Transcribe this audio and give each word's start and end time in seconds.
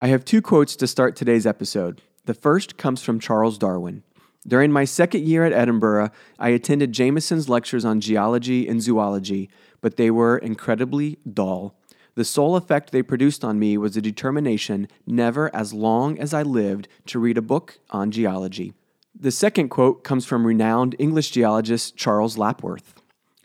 I 0.00 0.06
have 0.08 0.24
two 0.24 0.40
quotes 0.40 0.76
to 0.76 0.86
start 0.86 1.16
today's 1.16 1.44
episode. 1.44 2.02
The 2.26 2.32
first 2.32 2.76
comes 2.76 3.02
from 3.02 3.18
Charles 3.18 3.58
Darwin. 3.58 4.04
During 4.46 4.70
my 4.70 4.84
second 4.84 5.24
year 5.24 5.44
at 5.44 5.52
Edinburgh, 5.52 6.10
I 6.38 6.50
attended 6.50 6.92
Jameson's 6.92 7.48
lectures 7.48 7.84
on 7.84 8.00
geology 8.00 8.68
and 8.68 8.80
zoology, 8.80 9.50
but 9.80 9.96
they 9.96 10.12
were 10.12 10.38
incredibly 10.38 11.18
dull. 11.28 11.74
The 12.14 12.24
sole 12.24 12.54
effect 12.54 12.92
they 12.92 13.02
produced 13.02 13.44
on 13.44 13.58
me 13.58 13.76
was 13.76 13.96
a 13.96 14.00
determination, 14.00 14.86
never 15.04 15.52
as 15.52 15.72
long 15.72 16.16
as 16.20 16.32
I 16.32 16.42
lived, 16.42 16.86
to 17.06 17.18
read 17.18 17.36
a 17.36 17.42
book 17.42 17.80
on 17.90 18.12
geology. 18.12 18.74
The 19.18 19.32
second 19.32 19.68
quote 19.68 20.04
comes 20.04 20.24
from 20.24 20.46
renowned 20.46 20.94
English 21.00 21.32
geologist 21.32 21.96
Charles 21.96 22.38
Lapworth. 22.38 22.94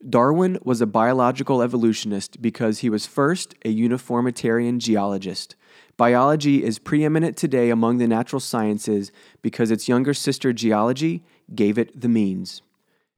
Darwin 0.07 0.59
was 0.63 0.81
a 0.81 0.85
biological 0.85 1.63
evolutionist 1.63 2.43
because 2.43 2.79
he 2.79 2.91
was 2.91 3.07
first 3.07 3.55
a 3.65 3.69
uniformitarian 3.69 4.79
geologist. 4.79 5.55
Biology 5.95 6.63
is 6.63 6.79
preeminent 6.79 7.37
today 7.37 7.69
among 7.69 7.99
the 7.99 8.07
natural 8.07 8.39
sciences 8.39 9.11
because 9.43 9.69
its 9.69 9.87
younger 9.87 10.15
sister, 10.15 10.51
geology, 10.51 11.23
gave 11.53 11.77
it 11.77 12.01
the 12.01 12.09
means. 12.09 12.63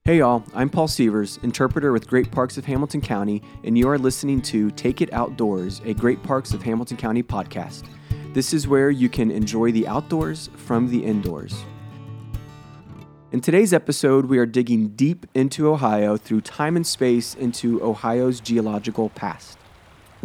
Hey 0.04 0.17
y'all, 0.17 0.44
I'm 0.54 0.70
Paul 0.70 0.90
Sievers, 0.90 1.40
interpreter 1.41 1.94
with 1.94 2.05
Great 2.05 2.30
Parks 2.31 2.58
of 2.58 2.66
Hamilton 2.66 3.00
County, 3.00 3.41
and 3.64 3.77
you 3.77 3.88
are 3.88 3.98
listening 3.98 4.41
to 4.41 4.72
Take 4.72 5.00
It 5.00 5.14
Outdoors, 5.14 5.81
a 5.86 5.94
Great 5.94 6.22
Parks 6.22 6.53
of 6.53 6.62
Hamilton 6.64 6.98
County 6.98 7.23
podcast. 7.23 7.86
This 8.34 8.53
is 8.53 8.67
where 8.67 8.92
you 8.92 9.08
can 9.08 9.31
enjoy 9.31 9.72
the 9.72 9.88
outdoors 9.88 10.50
from 10.58 10.89
the 10.89 11.02
indoors. 11.02 11.64
In 13.31 13.39
today's 13.39 13.73
episode, 13.73 14.26
we 14.26 14.38
are 14.38 14.45
digging 14.45 14.89
deep 14.89 15.26
into 15.34 15.70
Ohio 15.70 16.17
through 16.17 16.42
time 16.42 16.76
and 16.76 16.86
space 16.86 17.36
into 17.36 17.81
Ohio's 17.81 18.42
geological 18.42 19.09
past. 19.12 19.58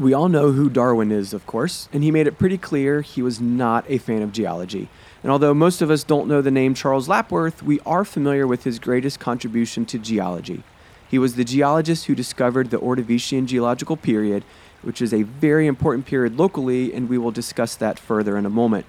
We 0.01 0.15
all 0.15 0.31
know 0.31 0.53
who 0.53 0.71
Darwin 0.71 1.13
is, 1.13 1.35
of 1.35 1.45
course, 1.45 1.87
and 1.93 2.03
he 2.03 2.11
made 2.11 2.27
it 2.27 2.39
pretty 2.39 2.57
clear 2.57 3.03
he 3.03 3.21
was 3.21 3.39
not 3.39 3.85
a 3.87 3.99
fan 3.99 4.23
of 4.23 4.33
geology. 4.33 4.89
And 5.23 5.31
although 5.31 5.53
most 5.53 5.83
of 5.83 5.91
us 5.91 6.05
don't 6.05 6.27
know 6.27 6.41
the 6.41 6.51
name 6.51 6.73
Charles 6.73 7.07
Lapworth, 7.07 7.63
we 7.63 7.81
are 7.81 8.07
familiar 8.07 8.47
with 8.47 8.65
his 8.65 8.79
greatest 8.79 9.21
contribution 9.21 9.85
to 9.85 9.99
geology. 9.99 10.63
He 11.11 11.19
was 11.19 11.35
the 11.35 11.45
geologist 11.45 12.07
who 12.07 12.15
discovered 12.15 12.71
the 12.71 12.79
Ordovician 12.79 13.45
geological 13.45 13.99
period, 13.99 14.43
which 14.81 15.03
is 15.03 15.13
a 15.13 15.25
very 15.25 15.67
important 15.67 16.07
period 16.07 16.39
locally, 16.39 16.95
and 16.95 17.07
we 17.07 17.19
will 17.19 17.31
discuss 17.31 17.75
that 17.75 17.99
further 17.99 18.39
in 18.39 18.47
a 18.47 18.51
moment. 18.51 18.87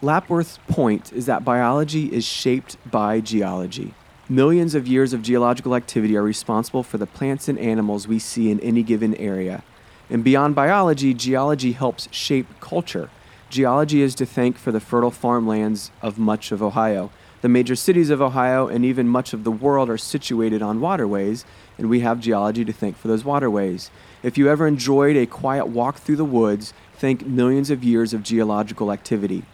Lapworth's 0.00 0.60
point 0.68 1.12
is 1.12 1.26
that 1.26 1.44
biology 1.44 2.12
is 2.12 2.24
shaped 2.24 2.76
by 2.88 3.18
geology. 3.18 3.94
Millions 4.28 4.76
of 4.76 4.86
years 4.86 5.12
of 5.12 5.22
geological 5.22 5.74
activity 5.74 6.16
are 6.16 6.22
responsible 6.22 6.84
for 6.84 6.98
the 6.98 7.06
plants 7.06 7.48
and 7.48 7.58
animals 7.58 8.06
we 8.06 8.20
see 8.20 8.48
in 8.48 8.60
any 8.60 8.84
given 8.84 9.16
area. 9.16 9.64
And 10.12 10.22
beyond 10.22 10.54
biology, 10.54 11.14
geology 11.14 11.72
helps 11.72 12.06
shape 12.12 12.46
culture. 12.60 13.08
Geology 13.48 14.02
is 14.02 14.14
to 14.16 14.26
thank 14.26 14.58
for 14.58 14.70
the 14.70 14.78
fertile 14.78 15.10
farmlands 15.10 15.90
of 16.02 16.18
much 16.18 16.52
of 16.52 16.62
Ohio. 16.62 17.10
The 17.40 17.48
major 17.48 17.74
cities 17.74 18.10
of 18.10 18.20
Ohio 18.20 18.68
and 18.68 18.84
even 18.84 19.08
much 19.08 19.32
of 19.32 19.42
the 19.42 19.50
world 19.50 19.88
are 19.88 19.96
situated 19.96 20.60
on 20.60 20.82
waterways, 20.82 21.46
and 21.78 21.88
we 21.88 22.00
have 22.00 22.20
geology 22.20 22.62
to 22.62 22.74
thank 22.74 22.98
for 22.98 23.08
those 23.08 23.24
waterways. 23.24 23.90
If 24.22 24.36
you 24.36 24.50
ever 24.50 24.66
enjoyed 24.66 25.16
a 25.16 25.24
quiet 25.24 25.68
walk 25.68 25.96
through 25.96 26.16
the 26.16 26.26
woods, 26.26 26.74
thank 26.92 27.26
millions 27.26 27.70
of 27.70 27.82
years 27.82 28.12
of 28.12 28.22
geological 28.22 28.92
activity. 28.92 29.44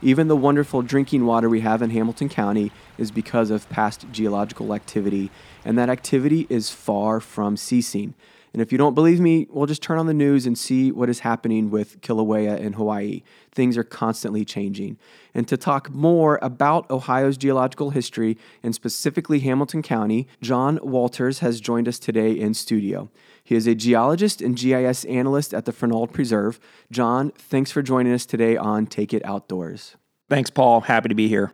Even 0.00 0.28
the 0.28 0.36
wonderful 0.36 0.80
drinking 0.80 1.26
water 1.26 1.50
we 1.50 1.60
have 1.60 1.82
in 1.82 1.90
Hamilton 1.90 2.30
County 2.30 2.72
is 2.96 3.10
because 3.10 3.50
of 3.50 3.68
past 3.68 4.06
geological 4.12 4.72
activity, 4.72 5.30
and 5.62 5.76
that 5.76 5.90
activity 5.90 6.46
is 6.48 6.70
far 6.70 7.20
from 7.20 7.58
ceasing. 7.58 8.14
And 8.56 8.62
if 8.62 8.72
you 8.72 8.78
don't 8.78 8.94
believe 8.94 9.20
me, 9.20 9.46
well, 9.50 9.66
just 9.66 9.82
turn 9.82 9.98
on 9.98 10.06
the 10.06 10.14
news 10.14 10.46
and 10.46 10.56
see 10.56 10.90
what 10.90 11.10
is 11.10 11.18
happening 11.18 11.68
with 11.68 12.00
Kilauea 12.00 12.58
in 12.58 12.72
Hawaii. 12.72 13.20
Things 13.52 13.76
are 13.76 13.84
constantly 13.84 14.46
changing. 14.46 14.96
And 15.34 15.46
to 15.48 15.58
talk 15.58 15.90
more 15.90 16.38
about 16.40 16.90
Ohio's 16.90 17.36
geological 17.36 17.90
history 17.90 18.38
and 18.62 18.74
specifically 18.74 19.40
Hamilton 19.40 19.82
County, 19.82 20.26
John 20.40 20.78
Walters 20.82 21.40
has 21.40 21.60
joined 21.60 21.86
us 21.86 21.98
today 21.98 22.32
in 22.32 22.54
studio. 22.54 23.10
He 23.44 23.56
is 23.56 23.66
a 23.66 23.74
geologist 23.74 24.40
and 24.40 24.56
GIS 24.56 25.04
analyst 25.04 25.52
at 25.52 25.66
the 25.66 25.72
Fernald 25.72 26.14
Preserve. 26.14 26.58
John, 26.90 27.32
thanks 27.32 27.70
for 27.70 27.82
joining 27.82 28.14
us 28.14 28.24
today 28.24 28.56
on 28.56 28.86
Take 28.86 29.12
It 29.12 29.22
Outdoors. 29.26 29.96
Thanks, 30.30 30.48
Paul. 30.48 30.80
Happy 30.80 31.10
to 31.10 31.14
be 31.14 31.28
here. 31.28 31.52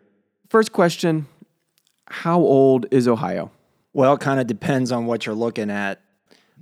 First 0.51 0.71
question 0.71 1.27
How 2.07 2.39
old 2.39 2.87
is 2.93 3.09
Ohio? 3.09 3.51
Well, 3.93 4.15
it 4.15 4.21
kind 4.21 4.39
of 4.39 4.47
depends 4.47 4.93
on 4.93 5.07
what 5.07 5.27
you're 5.27 5.35
looking 5.35 5.69
at 5.69 6.01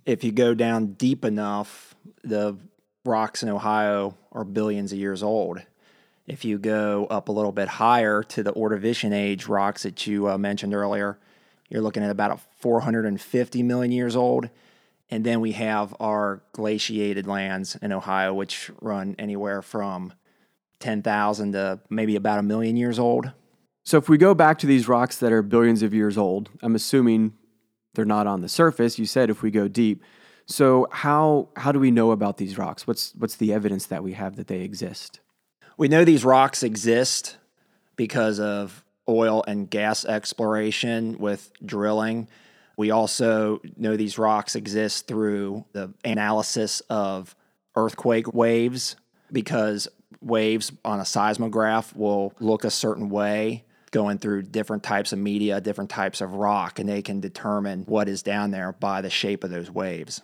if 0.06 0.24
you 0.24 0.32
go 0.32 0.54
down 0.54 0.94
deep 0.94 1.24
enough, 1.24 1.94
the 2.22 2.56
rocks 3.04 3.42
in 3.42 3.48
Ohio 3.48 4.16
are 4.32 4.44
billions 4.44 4.92
of 4.92 4.98
years 4.98 5.22
old. 5.22 5.60
If 6.26 6.44
you 6.44 6.58
go 6.58 7.06
up 7.06 7.28
a 7.28 7.32
little 7.32 7.52
bit 7.52 7.68
higher 7.68 8.22
to 8.24 8.42
the 8.42 8.52
Ordovician 8.52 9.12
age 9.12 9.46
rocks 9.46 9.82
that 9.82 10.06
you 10.06 10.28
uh, 10.28 10.38
mentioned 10.38 10.74
earlier, 10.74 11.18
you're 11.68 11.82
looking 11.82 12.02
at 12.02 12.10
about 12.10 12.40
450 12.58 13.62
million 13.62 13.92
years 13.92 14.14
old. 14.16 14.50
And 15.10 15.24
then 15.24 15.40
we 15.40 15.52
have 15.52 15.94
our 15.98 16.42
glaciated 16.52 17.26
lands 17.26 17.76
in 17.82 17.92
Ohio, 17.92 18.32
which 18.32 18.70
run 18.80 19.16
anywhere 19.18 19.60
from 19.60 20.12
10,000 20.78 21.52
to 21.52 21.80
maybe 21.90 22.14
about 22.16 22.38
a 22.38 22.42
million 22.42 22.76
years 22.76 22.98
old. 22.98 23.32
So, 23.82 23.98
if 23.98 24.08
we 24.08 24.18
go 24.18 24.34
back 24.34 24.58
to 24.58 24.66
these 24.66 24.86
rocks 24.86 25.16
that 25.18 25.32
are 25.32 25.42
billions 25.42 25.82
of 25.82 25.94
years 25.94 26.16
old, 26.16 26.50
I'm 26.62 26.74
assuming 26.74 27.32
they're 27.94 28.04
not 28.04 28.26
on 28.26 28.40
the 28.40 28.48
surface. 28.48 28.98
You 28.98 29.06
said 29.06 29.30
if 29.30 29.42
we 29.42 29.50
go 29.50 29.68
deep. 29.68 30.02
So 30.46 30.88
how 30.90 31.48
how 31.56 31.72
do 31.72 31.78
we 31.78 31.90
know 31.90 32.10
about 32.10 32.36
these 32.36 32.58
rocks? 32.58 32.86
What's 32.86 33.14
what's 33.16 33.36
the 33.36 33.52
evidence 33.52 33.86
that 33.86 34.02
we 34.02 34.12
have 34.14 34.36
that 34.36 34.48
they 34.48 34.60
exist? 34.60 35.20
We 35.76 35.88
know 35.88 36.04
these 36.04 36.24
rocks 36.24 36.62
exist 36.62 37.36
because 37.96 38.40
of 38.40 38.84
oil 39.08 39.44
and 39.46 39.68
gas 39.68 40.04
exploration 40.04 41.18
with 41.18 41.50
drilling. 41.64 42.28
We 42.76 42.90
also 42.90 43.60
know 43.76 43.96
these 43.96 44.18
rocks 44.18 44.54
exist 44.56 45.06
through 45.06 45.64
the 45.72 45.92
analysis 46.04 46.80
of 46.90 47.34
earthquake 47.76 48.32
waves 48.32 48.96
because 49.32 49.88
waves 50.20 50.72
on 50.84 51.00
a 51.00 51.04
seismograph 51.04 51.94
will 51.94 52.32
look 52.40 52.64
a 52.64 52.70
certain 52.70 53.08
way 53.08 53.64
going 53.90 54.18
through 54.18 54.42
different 54.42 54.82
types 54.82 55.12
of 55.12 55.18
media, 55.18 55.60
different 55.60 55.90
types 55.90 56.20
of 56.20 56.34
rock, 56.34 56.78
and 56.78 56.88
they 56.88 57.02
can 57.02 57.20
determine 57.20 57.82
what 57.86 58.08
is 58.08 58.22
down 58.22 58.50
there 58.50 58.72
by 58.72 59.00
the 59.00 59.10
shape 59.10 59.42
of 59.44 59.50
those 59.50 59.70
waves. 59.70 60.22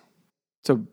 So 0.65 0.87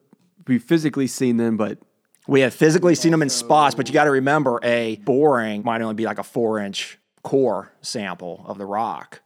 we've 0.48 0.64
physically 0.64 1.08
seen 1.08 1.38
them, 1.38 1.58
but 1.58 1.80
we 2.28 2.42
have 2.42 2.54
physically 2.54 2.96
seen 2.96 3.12
them 3.12 3.22
in 3.22 3.30
spots, 3.30 3.76
but 3.76 3.88
you 3.88 3.94
got 3.94 4.06
to 4.06 4.12
remember 4.12 4.60
a 4.64 4.96
boring 4.98 5.64
might 5.64 5.82
only 5.82 5.94
be 5.94 6.06
like 6.06 6.20
a 6.20 6.24
four 6.24 6.60
inch 6.60 6.98
core 7.22 7.72
sample 7.82 8.44
of 8.48 8.58
the 8.58 8.66
rock, 8.66 9.22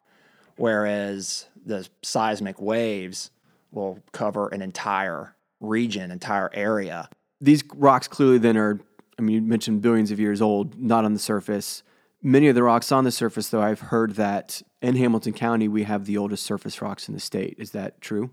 whereas 0.56 1.46
the 1.66 1.88
seismic 2.02 2.62
waves 2.62 3.32
will 3.72 4.00
cover 4.12 4.48
an 4.50 4.62
entire 4.62 5.36
region, 5.60 6.12
entire 6.12 6.50
area. 6.54 7.10
These 7.42 7.64
rocks 7.76 8.08
clearly 8.08 8.38
then 8.40 8.58
are, 8.58 8.80
I 9.20 9.22
mean, 9.22 9.36
you 9.36 9.42
mentioned 9.42 9.82
billions 9.82 10.12
of 10.12 10.20
years 10.20 10.42
old, 10.42 10.80
not 10.80 11.06
on 11.06 11.14
the 11.14 11.20
surface. 11.20 11.84
Many 12.22 12.48
of 12.48 12.56
the 12.56 12.64
rocks 12.64 12.92
on 12.92 13.04
the 13.04 13.12
surface, 13.12 13.50
though, 13.50 13.62
I've 13.62 13.80
heard 13.80 14.16
that 14.16 14.62
in 14.82 14.96
Hamilton 14.96 15.34
County 15.34 15.68
we 15.68 15.84
have 15.84 16.06
the 16.06 16.18
oldest 16.18 16.44
surface 16.44 16.82
rocks 16.82 17.08
in 17.08 17.14
the 17.14 17.20
state. 17.20 17.56
Is 17.60 17.72
that 17.72 18.02
true? 18.02 18.32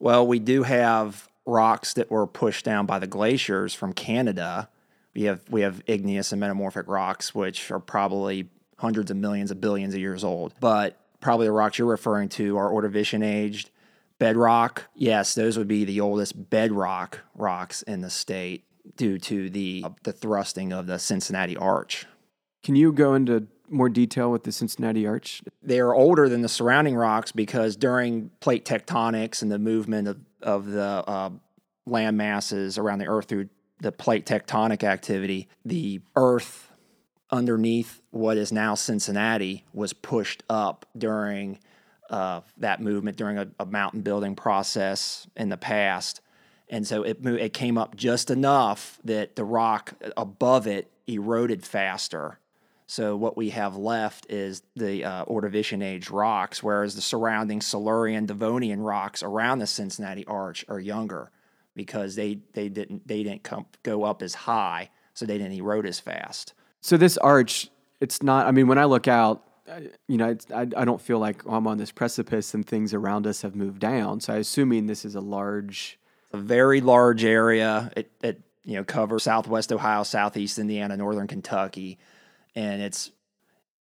Well, 0.00 0.26
we 0.26 0.38
do 0.38 0.64
have 0.64 1.28
rocks 1.46 1.94
that 1.94 2.10
were 2.10 2.26
pushed 2.26 2.64
down 2.64 2.86
by 2.86 2.98
the 2.98 3.06
glaciers 3.06 3.74
from 3.74 3.92
Canada. 3.92 4.68
We 5.14 5.22
have 5.22 5.40
we 5.48 5.62
have 5.62 5.82
igneous 5.86 6.32
and 6.32 6.40
metamorphic 6.40 6.86
rocks, 6.86 7.34
which 7.34 7.70
are 7.70 7.80
probably 7.80 8.48
hundreds 8.78 9.10
of 9.10 9.16
millions 9.16 9.50
of 9.50 9.60
billions 9.60 9.94
of 9.94 10.00
years 10.00 10.22
old. 10.22 10.54
But 10.60 11.00
probably 11.20 11.46
the 11.46 11.52
rocks 11.52 11.78
you're 11.78 11.88
referring 11.88 12.28
to 12.30 12.56
are 12.56 12.70
Ordovician 12.70 13.24
aged 13.24 13.70
bedrock. 14.18 14.84
Yes, 14.94 15.34
those 15.34 15.56
would 15.56 15.68
be 15.68 15.84
the 15.84 16.00
oldest 16.00 16.50
bedrock 16.50 17.20
rocks 17.34 17.82
in 17.82 18.00
the 18.00 18.10
state 18.10 18.64
due 18.96 19.18
to 19.18 19.50
the 19.50 19.84
the 20.02 20.12
thrusting 20.12 20.72
of 20.72 20.86
the 20.86 20.98
Cincinnati 20.98 21.56
Arch. 21.56 22.06
Can 22.62 22.76
you 22.76 22.92
go 22.92 23.14
into 23.14 23.46
more 23.68 23.88
detail 23.88 24.30
with 24.30 24.44
the 24.44 24.52
Cincinnati 24.52 25.06
Arch? 25.06 25.42
They 25.62 25.80
are 25.80 25.94
older 25.94 26.28
than 26.28 26.42
the 26.42 26.48
surrounding 26.48 26.94
rocks 26.96 27.32
because 27.32 27.76
during 27.76 28.30
plate 28.40 28.64
tectonics 28.64 29.42
and 29.42 29.50
the 29.50 29.58
movement 29.58 30.08
of, 30.08 30.18
of 30.42 30.66
the 30.66 30.82
uh, 30.82 31.30
land 31.86 32.16
masses 32.16 32.78
around 32.78 32.98
the 32.98 33.06
Earth 33.06 33.26
through 33.26 33.48
the 33.80 33.92
plate 33.92 34.26
tectonic 34.26 34.82
activity, 34.82 35.48
the 35.64 36.00
Earth 36.16 36.72
underneath 37.30 38.00
what 38.10 38.36
is 38.36 38.52
now 38.52 38.74
Cincinnati 38.74 39.64
was 39.72 39.92
pushed 39.92 40.42
up 40.48 40.86
during 40.96 41.58
uh, 42.10 42.40
that 42.56 42.80
movement 42.80 43.18
during 43.18 43.36
a, 43.36 43.46
a, 43.60 43.66
mountain 43.66 44.00
building 44.00 44.34
process 44.34 45.26
in 45.36 45.50
the 45.50 45.58
past. 45.58 46.22
And 46.70 46.86
so 46.86 47.02
it, 47.02 47.18
it 47.26 47.52
came 47.52 47.76
up 47.76 47.96
just 47.96 48.30
enough 48.30 48.98
that 49.04 49.36
the 49.36 49.44
rock 49.44 49.92
above 50.16 50.66
it 50.66 50.90
eroded 51.06 51.66
faster 51.66 52.38
so 52.90 53.16
what 53.16 53.36
we 53.36 53.50
have 53.50 53.76
left 53.76 54.26
is 54.30 54.62
the 54.74 55.04
uh, 55.04 55.24
Ordovician 55.26 55.84
age 55.84 56.08
rocks, 56.08 56.62
whereas 56.62 56.94
the 56.94 57.02
surrounding 57.02 57.60
Silurian, 57.60 58.24
Devonian 58.24 58.80
rocks 58.80 59.22
around 59.22 59.58
the 59.58 59.66
Cincinnati 59.66 60.24
Arch 60.24 60.64
are 60.68 60.80
younger 60.80 61.30
because 61.74 62.16
they 62.16 62.38
they 62.54 62.70
didn't 62.70 63.06
they 63.06 63.22
didn't 63.22 63.42
come, 63.42 63.66
go 63.82 64.04
up 64.04 64.22
as 64.22 64.34
high, 64.34 64.88
so 65.12 65.26
they 65.26 65.36
didn't 65.36 65.52
erode 65.52 65.84
as 65.84 66.00
fast. 66.00 66.54
So 66.80 66.96
this 66.96 67.18
arch, 67.18 67.68
it's 68.00 68.22
not. 68.22 68.46
I 68.46 68.52
mean, 68.52 68.68
when 68.68 68.78
I 68.78 68.86
look 68.86 69.06
out, 69.06 69.44
you 70.06 70.16
know, 70.16 70.30
it's, 70.30 70.50
I 70.50 70.62
I 70.62 70.84
don't 70.86 71.00
feel 71.00 71.18
like 71.18 71.42
I'm 71.46 71.66
on 71.66 71.76
this 71.76 71.92
precipice 71.92 72.54
and 72.54 72.66
things 72.66 72.94
around 72.94 73.26
us 73.26 73.42
have 73.42 73.54
moved 73.54 73.80
down. 73.80 74.20
So 74.20 74.32
I'm 74.32 74.40
assuming 74.40 74.86
this 74.86 75.04
is 75.04 75.14
a 75.14 75.20
large. 75.20 75.98
a 76.32 76.38
very 76.38 76.80
large 76.80 77.22
area. 77.24 77.90
It, 77.94 78.10
it 78.22 78.40
you 78.64 78.76
know 78.76 78.84
covers 78.84 79.24
Southwest 79.24 79.72
Ohio, 79.72 80.04
Southeast 80.04 80.58
Indiana, 80.58 80.96
Northern 80.96 81.26
Kentucky, 81.26 81.98
and 82.58 82.82
it's 82.82 83.12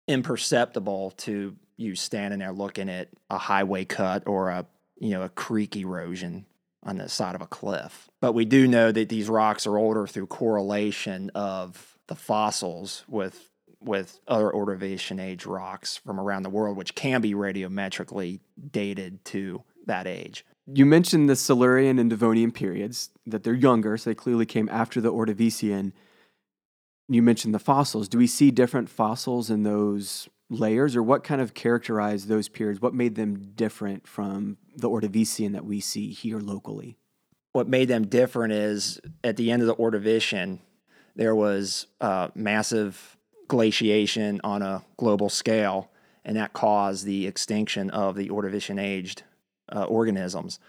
imperceptible 0.08 1.12
to 1.12 1.56
you 1.78 1.96
standing 1.96 2.40
there 2.40 2.52
looking 2.52 2.90
at 2.90 3.08
a 3.30 3.38
highway 3.38 3.86
cut 3.86 4.24
or 4.26 4.50
a 4.50 4.66
you 5.00 5.12
know 5.12 5.22
a 5.22 5.30
creek 5.30 5.76
erosion 5.76 6.46
on 6.82 6.98
the 6.98 7.08
side 7.08 7.36
of 7.36 7.42
a 7.42 7.48
cliff. 7.48 8.10
But 8.20 8.34
we 8.34 8.46
do 8.46 8.68
know 8.68 8.92
that 8.92 9.10
these 9.10 9.30
rocks 9.30 9.68
are 9.68 9.78
older 9.78 10.08
through 10.08 10.28
correlation 10.28 11.30
of 11.36 11.98
the 12.08 12.16
fossils 12.16 13.06
with 13.08 13.52
with 13.80 14.20
other 14.28 14.50
Ordovician 14.50 15.22
age 15.22 15.46
rocks 15.46 15.98
from 15.98 16.20
around 16.20 16.44
the 16.44 16.50
world, 16.50 16.76
which 16.76 16.96
can 16.96 17.22
be 17.22 17.36
radiometrically 17.36 18.40
dated 18.72 19.24
to 19.26 19.62
that 19.86 20.08
age. 20.08 20.46
You 20.66 20.86
mentioned 20.86 21.30
the 21.30 21.36
Silurian 21.36 22.00
and 22.00 22.10
Devonian 22.10 22.52
periods 22.52 23.10
that 23.28 23.44
they're 23.44 23.54
younger, 23.54 23.98
so 23.98 24.10
they 24.10 24.16
clearly 24.16 24.48
came 24.48 24.68
after 24.70 25.00
the 25.00 25.12
Ordovician. 25.12 25.92
You 27.08 27.22
mentioned 27.22 27.54
the 27.54 27.60
fossils. 27.60 28.08
Do 28.08 28.18
we 28.18 28.28
see 28.28 28.52
different 28.52 28.90
fossils 28.90 29.50
in 29.50 29.64
those 29.64 30.30
layers, 30.50 30.96
or 30.96 31.04
what 31.04 31.24
kind 31.24 31.42
of 31.42 31.54
characterized 31.54 32.28
those 32.28 32.48
periods? 32.48 32.82
What 32.82 32.94
made 32.94 33.16
them 33.16 33.52
different 33.56 34.08
from 34.08 34.58
the 34.76 34.90
Ordovician 34.90 35.54
that 35.54 35.66
we 35.66 35.80
see 35.80 36.12
here 36.12 36.40
locally? 36.40 36.98
what 37.54 37.68
made 37.68 37.88
them 37.88 38.08
different 38.08 38.52
is 38.52 39.00
at 39.24 39.38
the 39.38 39.52
end 39.52 39.62
of 39.62 39.68
the 39.68 39.76
Ordovician, 39.76 40.60
there 41.16 41.36
was 41.36 41.88
uh, 42.02 42.30
massive 42.36 43.16
glaciation 43.48 44.42
on 44.44 44.62
a 44.64 44.84
global 44.98 45.30
scale, 45.30 45.90
and 46.26 46.36
that 46.36 46.54
caused 46.54 47.06
the 47.06 47.28
extinction 47.28 47.92
of 47.92 48.16
the 48.16 48.30
Ordovician 48.30 48.82
aged 48.82 49.24
uh, 49.74 49.84
organisms. 49.84 50.60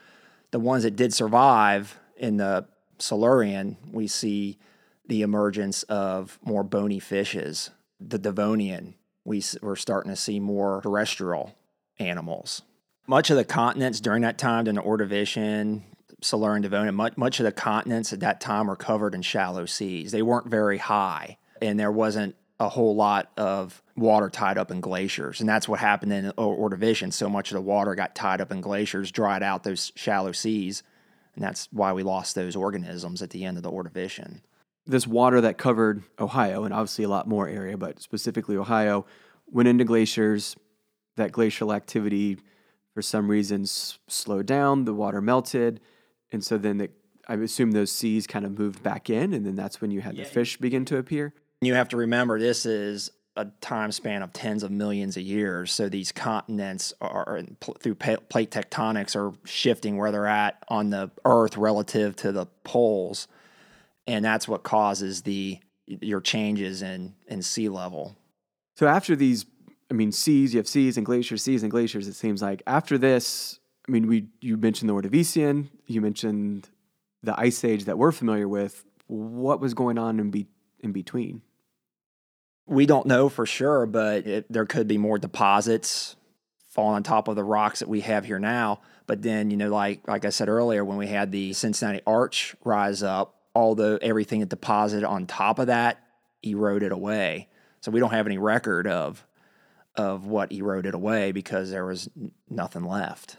The 0.50 0.60
ones 0.60 0.82
that 0.82 0.94
did 0.94 1.12
survive 1.14 1.98
in 2.18 2.36
the 2.36 2.66
Silurian, 2.98 3.78
we 3.90 4.06
see 4.06 4.58
the 5.06 5.22
emergence 5.22 5.82
of 5.84 6.38
more 6.42 6.62
bony 6.62 6.98
fishes. 6.98 7.70
The 8.00 8.18
Devonian, 8.18 8.94
we, 9.24 9.42
we're 9.62 9.76
starting 9.76 10.10
to 10.10 10.16
see 10.16 10.40
more 10.40 10.80
terrestrial 10.82 11.54
animals. 11.98 12.62
Much 13.06 13.30
of 13.30 13.36
the 13.36 13.44
continents 13.44 14.00
during 14.00 14.22
that 14.22 14.38
time, 14.38 14.64
during 14.64 14.76
the 14.76 14.82
Ordovician, 14.82 15.82
Silurian, 16.22 16.62
Devonian, 16.62 16.94
much, 16.94 17.16
much 17.16 17.38
of 17.38 17.44
the 17.44 17.52
continents 17.52 18.12
at 18.12 18.20
that 18.20 18.40
time 18.40 18.66
were 18.66 18.76
covered 18.76 19.14
in 19.14 19.22
shallow 19.22 19.66
seas. 19.66 20.10
They 20.10 20.22
weren't 20.22 20.46
very 20.46 20.78
high, 20.78 21.36
and 21.60 21.78
there 21.78 21.92
wasn't 21.92 22.34
a 22.58 22.68
whole 22.68 22.94
lot 22.94 23.30
of 23.36 23.82
water 23.96 24.30
tied 24.30 24.56
up 24.56 24.70
in 24.70 24.80
glaciers. 24.80 25.40
And 25.40 25.48
that's 25.48 25.68
what 25.68 25.80
happened 25.80 26.12
in 26.12 26.32
Or- 26.38 26.70
Ordovician. 26.70 27.12
So 27.12 27.28
much 27.28 27.50
of 27.50 27.56
the 27.56 27.60
water 27.60 27.94
got 27.94 28.14
tied 28.14 28.40
up 28.40 28.52
in 28.52 28.60
glaciers, 28.60 29.10
dried 29.10 29.42
out 29.42 29.64
those 29.64 29.92
shallow 29.96 30.32
seas, 30.32 30.82
and 31.34 31.44
that's 31.44 31.68
why 31.72 31.92
we 31.92 32.02
lost 32.02 32.34
those 32.34 32.56
organisms 32.56 33.22
at 33.22 33.30
the 33.30 33.44
end 33.44 33.56
of 33.56 33.62
the 33.62 33.72
Ordovician. 33.72 34.40
This 34.86 35.06
water 35.06 35.40
that 35.40 35.58
covered 35.58 36.02
Ohio 36.18 36.64
and 36.64 36.74
obviously 36.74 37.04
a 37.04 37.08
lot 37.08 37.26
more 37.26 37.48
area, 37.48 37.78
but 37.78 38.00
specifically 38.00 38.56
Ohio, 38.56 39.06
went 39.50 39.68
into 39.68 39.84
glaciers. 39.84 40.56
That 41.16 41.30
glacial 41.30 41.72
activity, 41.72 42.38
for 42.92 43.00
some 43.00 43.30
reasons, 43.30 44.00
slowed 44.08 44.46
down. 44.46 44.84
The 44.84 44.92
water 44.92 45.20
melted, 45.20 45.80
and 46.32 46.42
so 46.42 46.58
then 46.58 46.78
the, 46.78 46.90
I 47.28 47.34
assume 47.34 47.70
those 47.70 47.92
seas 47.92 48.26
kind 48.26 48.44
of 48.44 48.58
moved 48.58 48.82
back 48.82 49.08
in, 49.08 49.32
and 49.32 49.46
then 49.46 49.54
that's 49.54 49.80
when 49.80 49.92
you 49.92 50.00
had 50.00 50.16
the 50.16 50.24
fish 50.24 50.56
begin 50.56 50.84
to 50.86 50.98
appear. 50.98 51.32
You 51.60 51.74
have 51.74 51.88
to 51.90 51.96
remember 51.96 52.40
this 52.40 52.66
is 52.66 53.12
a 53.36 53.46
time 53.60 53.92
span 53.92 54.22
of 54.22 54.32
tens 54.32 54.62
of 54.62 54.70
millions 54.70 55.16
of 55.16 55.22
years. 55.22 55.72
So 55.72 55.88
these 55.88 56.12
continents 56.12 56.92
are 57.00 57.42
through 57.80 57.94
plate 57.94 58.50
tectonics 58.50 59.16
are 59.16 59.32
shifting 59.44 59.96
where 59.96 60.12
they're 60.12 60.26
at 60.26 60.62
on 60.68 60.90
the 60.90 61.10
Earth 61.24 61.56
relative 61.56 62.16
to 62.16 62.32
the 62.32 62.46
poles, 62.64 63.28
and 64.06 64.24
that's 64.24 64.46
what 64.48 64.62
causes 64.62 65.22
the 65.22 65.58
your 65.86 66.20
changes 66.20 66.82
in 66.82 67.14
in 67.26 67.42
sea 67.42 67.68
level. 67.68 68.16
So 68.76 68.86
after 68.86 69.14
these, 69.14 69.46
I 69.90 69.94
mean, 69.94 70.12
seas, 70.12 70.54
you 70.54 70.58
have 70.58 70.68
seas 70.68 70.96
and 70.96 71.06
glaciers, 71.06 71.42
seas 71.42 71.62
and 71.62 71.70
glaciers. 71.70 72.08
It 72.08 72.14
seems 72.14 72.42
like 72.42 72.62
after 72.66 72.98
this, 72.98 73.60
I 73.88 73.92
mean, 73.92 74.06
we 74.06 74.26
you 74.40 74.56
mentioned 74.56 74.88
the 74.88 74.94
Ordovician, 74.94 75.68
you 75.86 76.00
mentioned 76.00 76.68
the 77.22 77.38
ice 77.38 77.64
age 77.64 77.84
that 77.84 77.98
we're 77.98 78.12
familiar 78.12 78.48
with. 78.48 78.84
What 79.06 79.60
was 79.60 79.74
going 79.74 79.98
on 79.98 80.18
in 80.18 80.30
be 80.30 80.46
in 80.80 80.92
between? 80.92 81.42
We 82.66 82.86
don't 82.86 83.06
know 83.06 83.28
for 83.28 83.44
sure, 83.44 83.84
but 83.84 84.26
it, 84.26 84.46
there 84.50 84.64
could 84.64 84.88
be 84.88 84.96
more 84.96 85.18
deposits 85.18 86.16
falling 86.68 86.96
on 86.96 87.02
top 87.02 87.28
of 87.28 87.36
the 87.36 87.44
rocks 87.44 87.80
that 87.80 87.88
we 87.88 88.00
have 88.00 88.24
here 88.24 88.38
now. 88.38 88.80
But 89.06 89.22
then, 89.22 89.50
you 89.50 89.56
know, 89.56 89.70
like 89.70 90.06
like 90.08 90.24
I 90.24 90.30
said 90.30 90.48
earlier, 90.48 90.84
when 90.84 90.96
we 90.96 91.06
had 91.06 91.30
the 91.30 91.52
Cincinnati 91.52 92.00
Arch 92.06 92.56
rise 92.64 93.02
up, 93.02 93.33
the 93.54 93.98
everything 94.02 94.40
that 94.40 94.48
deposited 94.48 95.06
on 95.06 95.26
top 95.26 95.58
of 95.58 95.68
that 95.68 95.98
eroded 96.42 96.92
away. 96.92 97.48
So 97.80 97.90
we 97.90 98.00
don't 98.00 98.10
have 98.10 98.26
any 98.26 98.38
record 98.38 98.86
of 98.86 99.26
of 99.96 100.26
what 100.26 100.52
eroded 100.52 100.94
away 100.94 101.32
because 101.32 101.70
there 101.70 101.84
was 101.84 102.08
nothing 102.48 102.84
left. 102.84 103.36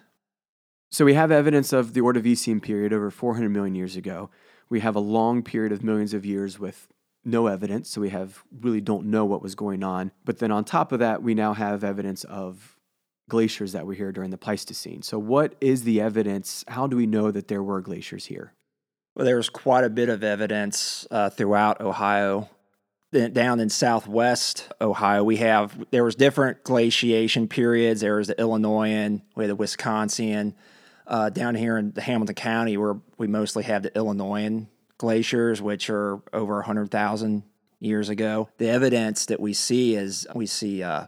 So 0.89 1.03
we 1.03 1.13
have 1.15 1.31
evidence 1.31 1.73
of 1.73 1.93
the 1.93 2.01
Ordovician 2.01 2.61
period 2.61 2.93
over 2.93 3.11
400 3.11 3.49
million 3.49 3.75
years 3.75 3.95
ago. 3.95 4.29
We 4.69 4.79
have 4.79 4.95
a 4.95 5.01
long 5.01 5.43
period 5.43 5.71
of 5.71 5.83
millions 5.83 6.13
of 6.13 6.25
years 6.25 6.57
with 6.57 6.87
no 7.23 7.47
evidence, 7.47 7.89
so 7.89 8.01
we 8.01 8.09
have 8.09 8.43
really 8.61 8.81
don't 8.81 9.07
know 9.07 9.25
what 9.25 9.41
was 9.41 9.55
going 9.55 9.83
on. 9.83 10.11
But 10.23 10.39
then 10.39 10.51
on 10.51 10.63
top 10.63 10.91
of 10.91 10.99
that, 10.99 11.21
we 11.21 11.33
now 11.33 11.53
have 11.53 11.83
evidence 11.83 12.23
of 12.23 12.77
glaciers 13.27 13.73
that 13.73 13.85
were 13.85 13.95
here 13.95 14.11
during 14.11 14.29
the 14.29 14.37
Pleistocene. 14.37 15.01
So 15.01 15.19
what 15.19 15.55
is 15.59 15.83
the 15.83 15.99
evidence? 15.99 16.63
How 16.67 16.87
do 16.87 16.95
we 16.95 17.07
know 17.07 17.31
that 17.31 17.47
there 17.47 17.63
were 17.63 17.81
glaciers 17.81 18.27
here? 18.27 18.53
Well, 19.15 19.25
there's 19.25 19.49
quite 19.49 19.85
a 19.85 19.89
bit 19.89 20.09
of 20.09 20.23
evidence 20.23 21.07
uh, 21.09 21.29
throughout 21.29 21.79
Ohio. 21.79 22.49
Down 23.13 23.61
in 23.61 23.69
southwest 23.69 24.67
Ohio, 24.81 25.23
we 25.23 25.37
have 25.37 25.85
there 25.91 26.03
was 26.03 26.15
different 26.15 26.65
glaciation 26.65 27.47
periods. 27.47 28.01
There 28.01 28.17
was 28.17 28.27
the 28.27 28.37
Illinoisan, 28.37 29.21
we 29.35 29.45
had 29.45 29.51
the 29.51 29.55
Wisconsin. 29.55 30.53
Uh, 31.07 31.29
down 31.29 31.55
here 31.55 31.77
in 31.77 31.93
Hamilton 31.95 32.35
County, 32.35 32.77
where 32.77 32.97
we 33.17 33.27
mostly 33.27 33.63
have 33.63 33.83
the 33.83 33.95
Illinoisan 33.95 34.67
glaciers, 34.97 35.61
which 35.61 35.89
are 35.89 36.19
over 36.33 36.61
hundred 36.63 36.91
thousand 36.91 37.43
years 37.79 38.09
ago. 38.09 38.49
The 38.57 38.69
evidence 38.69 39.27
that 39.27 39.39
we 39.39 39.53
see 39.53 39.95
is 39.95 40.27
we 40.33 40.47
see 40.47 40.81
uh, 40.83 41.05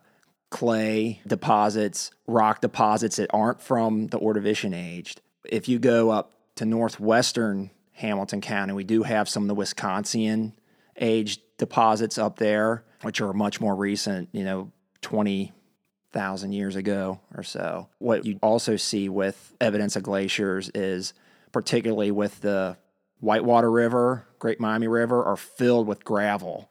clay 0.50 1.20
deposits, 1.28 2.12
rock 2.28 2.62
deposits 2.62 3.16
that 3.16 3.32
aren't 3.34 3.60
from 3.60 4.08
the 4.08 4.20
Ordovician 4.20 4.74
aged. 4.76 5.20
If 5.44 5.68
you 5.68 5.80
go 5.80 6.12
up 6.12 6.32
to 6.56 6.66
northwestern 6.66 7.72
Hamilton 7.98 8.42
County, 8.42 8.74
we 8.74 8.84
do 8.84 9.02
have 9.02 9.28
some 9.28 9.44
of 9.44 9.48
the 9.48 9.56
Wisconsin 9.56 10.54
age 11.00 11.40
deposits 11.58 12.20
up 12.20 12.38
there, 12.38 12.84
which 13.02 13.22
are 13.22 13.34
much 13.34 13.60
more 13.60 13.76
recent, 13.76 14.30
you 14.32 14.44
know, 14.44 14.72
20,000 15.02 16.52
years 16.52 16.76
ago 16.76 17.20
or 17.36 17.42
so. 17.42 17.90
What 17.98 18.24
you 18.24 18.38
also 18.44 18.76
see 18.76 19.10
with 19.10 19.56
evidence 19.60 19.96
of 19.96 20.04
glaciers 20.04 20.70
is 20.76 21.14
particularly 21.52 22.12
with 22.12 22.42
the 22.42 22.78
Whitewater 23.20 23.72
River, 23.72 24.28
Great 24.38 24.60
Miami 24.60 24.88
River, 24.88 25.24
are 25.24 25.38
filled 25.38 25.88
with 25.88 26.06
gravel 26.06 26.70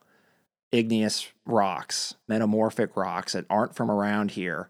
igneous 0.70 1.28
rocks, 1.44 2.14
metamorphic 2.28 2.96
rocks 2.96 3.32
that 3.32 3.46
aren't 3.50 3.74
from 3.74 3.90
around 3.90 4.32
here. 4.32 4.68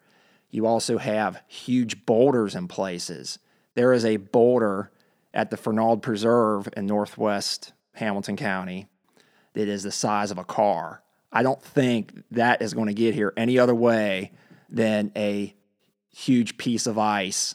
You 0.50 0.66
also 0.66 0.96
have 0.96 1.42
huge 1.48 2.06
boulders 2.06 2.54
in 2.54 2.66
places. 2.66 3.38
There 3.74 3.92
is 3.92 4.06
a 4.06 4.16
boulder 4.16 4.90
at 5.36 5.50
the 5.50 5.56
Fernald 5.56 6.02
Preserve 6.02 6.66
in 6.76 6.86
northwest 6.86 7.74
Hamilton 7.92 8.36
County 8.36 8.88
that 9.52 9.68
is 9.68 9.82
the 9.82 9.92
size 9.92 10.30
of 10.30 10.38
a 10.38 10.44
car. 10.44 11.02
I 11.30 11.42
don't 11.42 11.62
think 11.62 12.24
that 12.32 12.62
is 12.62 12.74
going 12.74 12.88
to 12.88 12.94
get 12.94 13.14
here 13.14 13.32
any 13.36 13.58
other 13.58 13.74
way 13.74 14.32
than 14.70 15.12
a 15.14 15.54
huge 16.08 16.56
piece 16.56 16.86
of 16.86 16.98
ice 16.98 17.54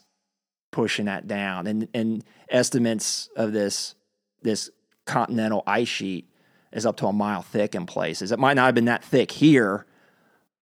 pushing 0.69 1.05
that 1.05 1.27
down. 1.27 1.65
And 1.65 1.87
and 1.93 2.23
estimates 2.49 3.29
of 3.35 3.51
this 3.51 3.95
this 4.43 4.69
continental 5.05 5.63
ice 5.65 5.87
sheet 5.87 6.29
is 6.71 6.85
up 6.85 6.97
to 6.97 7.07
a 7.07 7.13
mile 7.13 7.41
thick 7.41 7.73
in 7.73 7.87
places. 7.87 8.31
It 8.31 8.39
might 8.39 8.53
not 8.53 8.67
have 8.67 8.75
been 8.75 8.85
that 8.85 9.03
thick 9.03 9.31
here, 9.31 9.87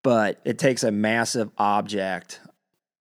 but 0.02 0.40
it 0.46 0.58
takes 0.58 0.84
a 0.84 0.90
massive 0.90 1.50
object, 1.58 2.40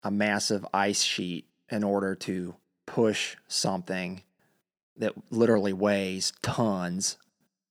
a 0.03 0.11
massive 0.11 0.65
ice 0.73 1.01
sheet, 1.01 1.47
in 1.71 1.83
order 1.83 2.15
to 2.15 2.55
push 2.99 3.37
something 3.47 4.21
that 4.97 5.13
literally 5.31 5.71
weighs 5.71 6.33
tons, 6.41 7.17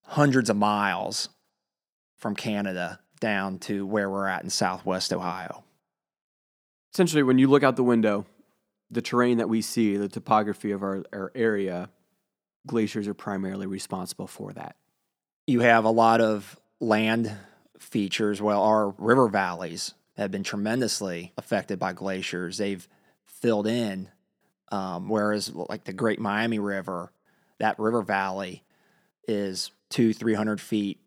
hundreds 0.05 0.49
of 0.49 0.57
miles 0.57 1.29
from 2.17 2.35
Canada 2.35 2.99
down 3.21 3.59
to 3.59 3.85
where 3.85 4.09
we're 4.09 4.27
at 4.27 4.43
in 4.43 4.49
southwest 4.49 5.13
Ohio. 5.13 5.65
Essentially, 6.95 7.23
when 7.23 7.37
you 7.37 7.47
look 7.47 7.63
out 7.63 7.77
the 7.77 7.83
window, 7.83 8.25
the 8.91 9.03
terrain 9.03 9.37
that 9.37 9.51
we 9.51 9.61
see, 9.61 9.99
the 9.99 10.09
topography 10.09 10.71
of 10.71 10.83
our, 10.83 11.05
our 11.13 11.31
area, 11.35 11.91
glaciers 12.67 13.07
are 13.07 13.13
primarily 13.13 13.67
responsible 13.67 14.27
for 14.27 14.55
that. 14.55 14.77
You 15.47 15.61
have 15.61 15.85
a 15.85 15.91
lot 15.91 16.23
of 16.23 16.59
land 16.81 17.31
features. 17.79 18.41
Well, 18.41 18.63
our 18.63 18.95
river 18.97 19.29
valleys 19.29 19.93
have 20.17 20.31
been 20.31 20.43
tremendously 20.43 21.35
affected 21.37 21.79
by 21.79 21.93
glaciers. 21.93 22.57
They've 22.57 22.89
filled 23.27 23.67
in, 23.67 24.09
um, 24.71 25.09
whereas 25.09 25.53
like 25.55 25.85
the 25.85 25.93
Great 25.93 26.21
Miami 26.21 26.59
River, 26.59 27.13
that 27.59 27.79
river 27.79 28.03
valley 28.03 28.65
is 29.27 29.71
two, 29.91 30.13
three 30.13 30.35
hundred 30.35 30.61
feet 30.61 31.01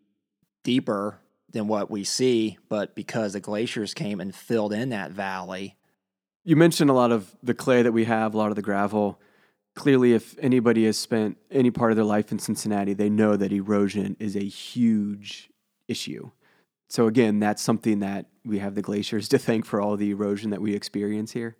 deeper 0.62 1.18
than 1.52 1.68
what 1.68 1.90
we 1.90 2.04
see, 2.04 2.58
but 2.68 2.94
because 2.94 3.34
the 3.34 3.40
glaciers 3.40 3.94
came 3.94 4.20
and 4.20 4.34
filled 4.34 4.72
in 4.72 4.88
that 4.88 5.10
valley. 5.10 5.76
You 6.44 6.56
mentioned 6.56 6.90
a 6.90 6.94
lot 6.94 7.12
of 7.12 7.34
the 7.42 7.54
clay 7.54 7.82
that 7.82 7.92
we 7.92 8.04
have, 8.04 8.34
a 8.34 8.38
lot 8.38 8.50
of 8.50 8.56
the 8.56 8.62
gravel. 8.62 9.20
Clearly, 9.74 10.12
if 10.12 10.36
anybody 10.38 10.86
has 10.86 10.98
spent 10.98 11.38
any 11.50 11.70
part 11.70 11.92
of 11.92 11.96
their 11.96 12.04
life 12.04 12.32
in 12.32 12.38
Cincinnati, 12.38 12.94
they 12.94 13.08
know 13.08 13.36
that 13.36 13.52
erosion 13.52 14.16
is 14.18 14.34
a 14.34 14.44
huge 14.44 15.50
issue. 15.88 16.30
So, 16.88 17.06
again, 17.06 17.38
that's 17.38 17.62
something 17.62 18.00
that 18.00 18.26
we 18.44 18.58
have 18.58 18.74
the 18.74 18.82
glaciers 18.82 19.28
to 19.30 19.38
thank 19.38 19.64
for 19.64 19.80
all 19.80 19.96
the 19.96 20.10
erosion 20.10 20.50
that 20.50 20.60
we 20.60 20.74
experience 20.74 21.32
here. 21.32 21.56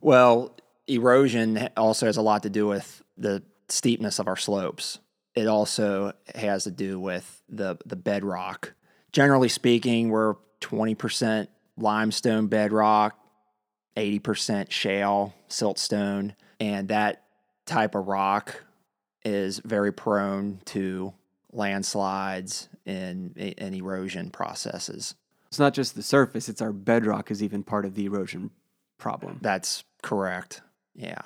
Well, 0.00 0.56
erosion 0.88 1.68
also 1.76 2.06
has 2.06 2.16
a 2.16 2.22
lot 2.22 2.42
to 2.44 2.50
do 2.50 2.66
with 2.66 3.02
the 3.16 3.42
steepness 3.68 4.18
of 4.18 4.28
our 4.28 4.36
slopes. 4.36 4.98
It 5.34 5.46
also 5.46 6.12
has 6.34 6.64
to 6.64 6.70
do 6.70 6.98
with 6.98 7.42
the, 7.48 7.78
the 7.84 7.96
bedrock 7.96 8.72
generally 9.16 9.48
speaking, 9.48 10.10
we're 10.10 10.34
20% 10.60 11.48
limestone 11.78 12.48
bedrock, 12.48 13.18
80% 13.96 14.70
shale, 14.70 15.34
siltstone, 15.48 16.34
and 16.60 16.88
that 16.88 17.22
type 17.64 17.94
of 17.94 18.08
rock 18.08 18.62
is 19.24 19.58
very 19.64 19.90
prone 19.90 20.60
to 20.66 21.14
landslides 21.50 22.68
and, 22.84 23.34
and 23.56 23.74
erosion 23.74 24.28
processes. 24.28 25.14
It's 25.48 25.58
not 25.58 25.72
just 25.72 25.94
the 25.94 26.02
surface, 26.02 26.50
it's 26.50 26.60
our 26.60 26.74
bedrock 26.74 27.30
is 27.30 27.42
even 27.42 27.62
part 27.62 27.86
of 27.86 27.94
the 27.94 28.04
erosion 28.04 28.50
problem. 28.98 29.38
That's 29.40 29.82
correct. 30.02 30.60
Yeah. 30.96 31.20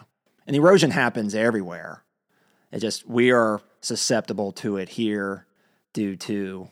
And 0.46 0.56
erosion 0.56 0.90
happens 0.90 1.34
everywhere. 1.34 2.04
It 2.72 2.80
just 2.80 3.08
we 3.08 3.30
are 3.30 3.60
susceptible 3.80 4.52
to 4.52 4.76
it 4.76 4.90
here 4.90 5.46
due 5.92 6.16
to 6.16 6.68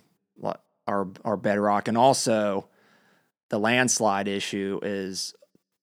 our 0.86 1.06
our 1.24 1.36
bedrock, 1.36 1.86
and 1.86 1.96
also 1.96 2.68
the 3.50 3.58
landslide 3.58 4.26
issue 4.26 4.80
is 4.82 5.34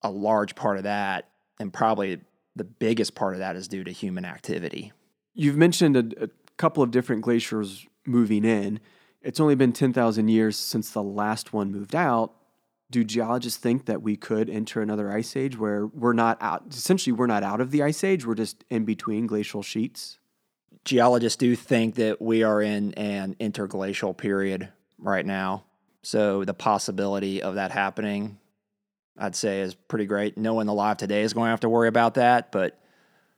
a 0.01 0.10
large 0.10 0.55
part 0.55 0.77
of 0.77 0.84
that, 0.84 1.29
and 1.60 1.72
probably 1.72 2.19
the 2.55 2.63
biggest 2.63 3.15
part 3.15 3.34
of 3.34 3.39
that 3.39 3.55
is 3.55 3.67
due 3.67 3.84
to 3.84 3.91
human 3.91 4.25
activity. 4.25 4.91
You've 5.34 5.57
mentioned 5.57 5.95
a, 5.95 6.25
a 6.25 6.29
couple 6.57 6.81
of 6.84 6.91
different 6.91 7.22
glaciers 7.22 7.86
moving 8.05 8.45
in. 8.45 8.79
It's 9.22 9.39
only 9.39 9.55
been 9.55 9.74
10,000 9.74 10.27
years 10.27 10.55
since 10.55 10.91
the 10.91 11.03
last 11.03 11.53
one 11.53 11.72
moved 11.72 11.95
out. 11.95 12.34
Do 12.92 13.04
geologists 13.04 13.60
think 13.60 13.86
that 13.86 14.01
we 14.01 14.15
could 14.15 14.50
enter 14.50 14.82
another 14.82 15.12
ice 15.12 15.36
age 15.36 15.58
where 15.58 15.88
we're 15.88 16.13
not 16.13 16.38
out? 16.42 16.63
Essentially, 16.70 17.13
we're 17.13 17.27
not 17.27 17.44
out 17.44 17.62
of 17.62 17.72
the 17.72 17.82
ice 17.82 18.04
age, 18.04 18.25
we're 18.25 18.36
just 18.36 18.63
in 18.70 18.86
between 18.86 19.27
glacial 19.27 19.63
sheets? 19.63 20.20
Geologists 20.84 21.38
do 21.38 21.56
think 21.56 21.96
that 21.96 22.22
we 22.22 22.44
are 22.44 22.62
in 22.62 22.94
an 22.94 23.36
interglacial 23.39 24.13
period 24.13 24.70
right 25.00 25.25
now. 25.25 25.63
So 26.04 26.46
the 26.46 26.54
possibility 26.54 27.42
of 27.42 27.56
that 27.56 27.72
happening, 27.72 28.38
I'd 29.18 29.36
say, 29.36 29.62
is 29.62 29.74
pretty 29.74 30.06
great. 30.06 30.38
No 30.38 30.54
one 30.54 30.68
alive 30.68 30.98
today 30.98 31.24
is 31.24 31.34
going 31.34 31.48
to 31.48 31.51
have 31.51 31.62
to 31.62 31.70
worry 31.70 31.88
about 31.88 32.13
that, 32.13 32.51
but 32.51 32.80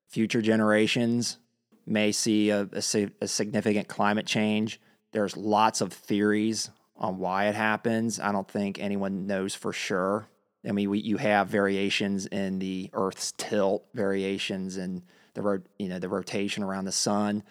future 0.10 0.42
generations 0.42 1.38
may 1.86 2.12
see 2.12 2.50
a, 2.50 2.68
a, 2.74 3.10
a 3.22 3.28
significant 3.28 3.88
climate 3.88 4.26
change. 4.26 4.82
There's 5.14 5.38
lots 5.38 5.80
of 5.80 5.94
theories 5.94 6.70
on 6.98 7.18
why 7.18 7.48
it 7.48 7.56
happens. 7.56 8.20
I 8.20 8.32
don't 8.32 8.50
think 8.50 8.80
anyone 8.80 9.28
knows 9.28 9.56
for 9.56 9.74
sure. 9.74 10.28
I 10.68 10.72
mean, 10.72 10.90
we, 10.90 11.00
you 11.00 11.18
have 11.18 11.48
variations 11.48 12.26
in 12.26 12.60
the 12.60 12.90
Earth's 12.94 13.34
tilt, 13.38 13.86
variations 13.94 14.78
in 14.78 15.04
the 15.34 15.62
you 15.78 15.88
know 15.88 16.00
the 16.00 16.10
rotation 16.10 16.64
around 16.64 16.86
the 16.86 16.92
sun. 16.92 17.44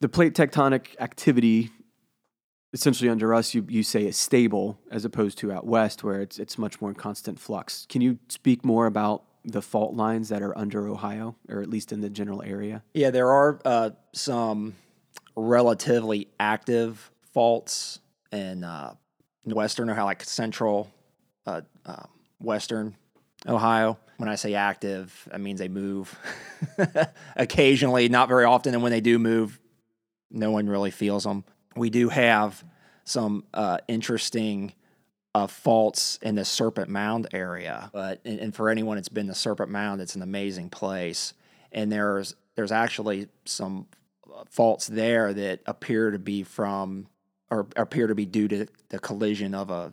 The 0.00 0.08
plate 0.08 0.34
tectonic 0.34 0.98
activity 1.00 1.70
essentially 2.72 3.10
under 3.10 3.34
us 3.34 3.52
you, 3.54 3.66
you 3.68 3.82
say 3.82 4.06
is 4.06 4.16
stable 4.16 4.78
as 4.90 5.04
opposed 5.04 5.38
to 5.38 5.52
out 5.52 5.66
west 5.66 6.02
where 6.02 6.22
it's 6.22 6.38
it's 6.38 6.56
much 6.56 6.80
more 6.80 6.90
in 6.90 6.96
constant 6.96 7.38
flux. 7.38 7.86
Can 7.88 8.00
you 8.00 8.18
speak 8.28 8.64
more 8.64 8.86
about 8.86 9.24
the 9.44 9.60
fault 9.60 9.94
lines 9.94 10.28
that 10.28 10.42
are 10.42 10.56
under 10.56 10.88
Ohio 10.88 11.36
or 11.48 11.60
at 11.60 11.68
least 11.68 11.92
in 11.92 12.00
the 12.00 12.08
general 12.08 12.42
area? 12.42 12.82
Yeah, 12.94 13.10
there 13.10 13.30
are 13.30 13.60
uh, 13.64 13.90
some 14.12 14.74
relatively 15.36 16.28
active 16.38 17.10
faults 17.32 17.98
in 18.32 18.64
uh, 18.64 18.94
western 19.44 19.90
Ohio, 19.90 20.04
like 20.04 20.24
central 20.24 20.90
uh, 21.46 21.62
uh, 21.84 22.04
western 22.40 22.96
Ohio. 23.46 23.98
When 24.16 24.28
I 24.28 24.36
say 24.36 24.54
active, 24.54 25.28
that 25.30 25.40
means 25.40 25.58
they 25.58 25.68
move 25.68 26.16
occasionally, 27.36 28.08
not 28.08 28.28
very 28.28 28.44
often, 28.44 28.74
and 28.74 28.82
when 28.82 28.92
they 28.92 29.00
do 29.00 29.18
move, 29.18 29.58
no 30.30 30.50
one 30.50 30.68
really 30.68 30.92
feels 30.92 31.24
them 31.24 31.44
we 31.76 31.90
do 31.90 32.08
have 32.08 32.64
some 33.04 33.44
uh, 33.54 33.78
interesting 33.88 34.72
uh, 35.34 35.46
faults 35.46 36.18
in 36.22 36.34
the 36.34 36.44
Serpent 36.44 36.88
Mound 36.88 37.28
area. 37.32 37.90
But 37.92 38.20
and, 38.24 38.38
and, 38.38 38.54
for 38.54 38.68
anyone 38.68 38.96
that's 38.96 39.08
been 39.08 39.28
to 39.28 39.34
Serpent 39.34 39.70
Mound, 39.70 40.00
it's 40.00 40.14
an 40.14 40.22
amazing 40.22 40.70
place. 40.70 41.32
And 41.72 41.90
there's 41.90 42.34
there's 42.54 42.72
actually 42.72 43.28
some 43.46 43.86
uh, 44.32 44.44
faults 44.50 44.86
there 44.86 45.32
that 45.32 45.60
appear 45.66 46.10
to 46.10 46.18
be 46.18 46.42
from 46.42 47.08
or 47.52 47.66
appear 47.76 48.06
to 48.06 48.14
be 48.14 48.26
due 48.26 48.48
to 48.48 48.66
the 48.88 48.98
collision 48.98 49.54
of 49.54 49.70
a 49.70 49.92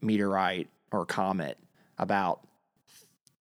meteorite 0.00 0.68
or 0.90 1.06
comet 1.06 1.58
about 1.98 2.46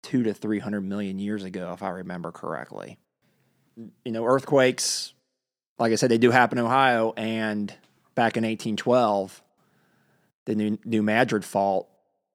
two 0.02 0.22
to 0.22 0.32
three 0.32 0.58
hundred 0.58 0.82
million 0.82 1.18
years 1.18 1.44
ago, 1.44 1.72
if 1.72 1.82
I 1.82 1.90
remember 1.90 2.30
correctly. 2.30 2.98
You 3.76 4.12
know, 4.12 4.24
earthquakes 4.24 5.14
like 5.78 5.92
I 5.92 5.96
said, 5.96 6.10
they 6.10 6.18
do 6.18 6.30
happen 6.30 6.58
in 6.58 6.64
Ohio. 6.64 7.12
And 7.16 7.72
back 8.14 8.36
in 8.36 8.44
1812, 8.44 9.42
the 10.44 10.54
New, 10.54 10.78
New 10.84 11.02
Madrid 11.02 11.44
Fault 11.44 11.88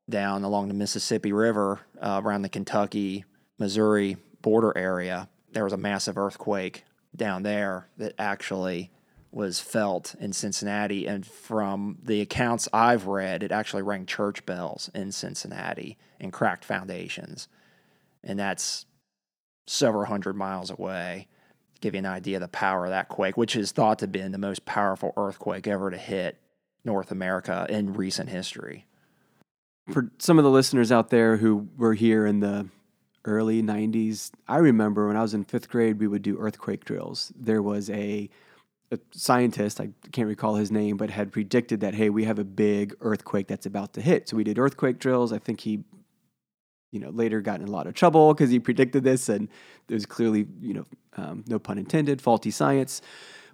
down 0.10 0.44
along 0.44 0.68
the 0.68 0.74
Mississippi 0.74 1.32
River 1.32 1.80
uh, 2.02 2.22
around 2.24 2.42
the 2.42 2.50
Kentucky, 2.50 3.26
Missouri 3.58 4.18
border 4.42 4.76
area, 4.78 5.30
there 5.52 5.64
was 5.64 5.74
a 5.74 5.78
massive 5.78 6.18
earthquake 6.18 6.84
down 7.16 7.44
there 7.44 7.88
that 7.98 8.14
actually 8.18 8.92
was 9.32 9.60
felt 9.60 10.16
in 10.20 10.34
Cincinnati. 10.34 11.08
And 11.08 11.26
from 11.26 11.98
the 12.04 12.22
accounts 12.22 12.68
I've 12.74 13.08
read, 13.08 13.44
it 13.44 13.52
actually 13.52 13.84
rang 13.84 14.06
church 14.06 14.46
bells 14.46 14.90
in 14.94 15.12
Cincinnati 15.12 15.98
and 16.20 16.34
cracked 16.34 16.66
foundations. 16.66 17.48
And 18.24 18.40
that's 18.40 18.86
several 19.68 20.06
hundred 20.06 20.36
miles 20.36 20.72
away 20.72 21.28
give 21.82 21.94
you 21.94 22.00
an 22.00 22.06
idea 22.06 22.38
of 22.38 22.42
the 22.42 22.48
power 22.48 22.86
of 22.86 22.92
that 22.92 23.10
quake, 23.10 23.38
which 23.38 23.56
is 23.56 23.72
thought 23.72 24.00
to 24.00 24.04
have 24.04 24.12
been 24.12 24.32
the 24.32 24.38
most 24.38 24.66
powerful 24.66 25.14
earthquake 25.18 25.68
ever 25.68 25.90
to 25.90 25.98
hit 25.98 26.38
North 26.84 27.12
America 27.12 27.66
in 27.70 27.94
recent 27.94 28.30
history. 28.30 28.86
For 29.92 30.12
some 30.20 30.38
of 30.38 30.44
the 30.44 30.52
listeners 30.52 30.92
out 30.92 31.10
there 31.10 31.38
who 31.38 31.68
were 31.78 31.94
here 31.94 32.26
in 32.26 32.42
the 32.42 32.68
early 33.26 33.64
90s, 33.64 34.32
I 34.48 34.58
remember 34.58 35.08
when 35.08 35.18
I 35.18 35.22
was 35.22 35.34
in 35.34 35.44
fifth 35.44 35.70
grade, 35.70 36.00
we 36.00 36.08
would 36.08 36.22
do 36.22 36.38
earthquake 36.38 36.86
drills. 36.86 37.34
There 37.36 37.62
was 37.62 37.90
a, 37.90 38.30
a 38.92 39.00
scientist, 39.12 39.80
I 39.80 39.90
can't 40.12 40.28
recall 40.28 40.56
his 40.56 40.72
name, 40.72 40.98
but 40.98 41.10
had 41.10 41.32
predicted 41.32 41.82
that, 41.82 41.94
hey, 41.94 42.10
we 42.10 42.24
have 42.24 42.40
a 42.40 42.44
big 42.44 42.96
earthquake 43.02 43.48
that's 43.48 43.66
about 43.66 43.94
to 43.94 44.02
hit. 44.02 44.30
So 44.30 44.38
we 44.38 44.44
did 44.44 44.58
earthquake 44.58 45.00
drills. 45.00 45.32
I 45.32 45.38
think 45.38 45.62
he 45.62 45.84
you 46.92 47.00
know, 47.00 47.10
later 47.10 47.42
got 47.42 47.62
in 47.62 47.68
a 47.68 47.72
lot 47.72 47.88
of 47.88 47.94
trouble 47.94 48.34
because 48.34 48.50
he 48.50 48.60
predicted 48.60 49.04
this, 49.04 49.30
and 49.30 49.48
there's 49.88 50.06
clearly, 50.06 50.48
you 50.62 50.74
know, 50.74 50.86
um, 51.18 51.44
no 51.48 51.60
pun 51.60 51.78
intended, 51.78 52.22
faulty 52.22 52.52
science. 52.52 53.02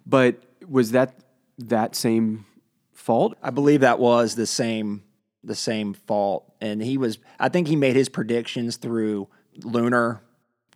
But 0.05 0.41
was 0.67 0.91
that 0.91 1.15
that 1.57 1.95
same 1.95 2.45
fault? 2.93 3.37
I 3.43 3.49
believe 3.49 3.81
that 3.81 3.99
was 3.99 4.35
the 4.35 4.45
same 4.45 5.03
the 5.43 5.55
same 5.55 5.93
fault, 5.93 6.51
and 6.61 6.81
he 6.81 6.97
was. 6.97 7.19
I 7.39 7.49
think 7.49 7.67
he 7.67 7.75
made 7.75 7.95
his 7.95 8.09
predictions 8.09 8.77
through 8.77 9.27
lunar 9.63 10.21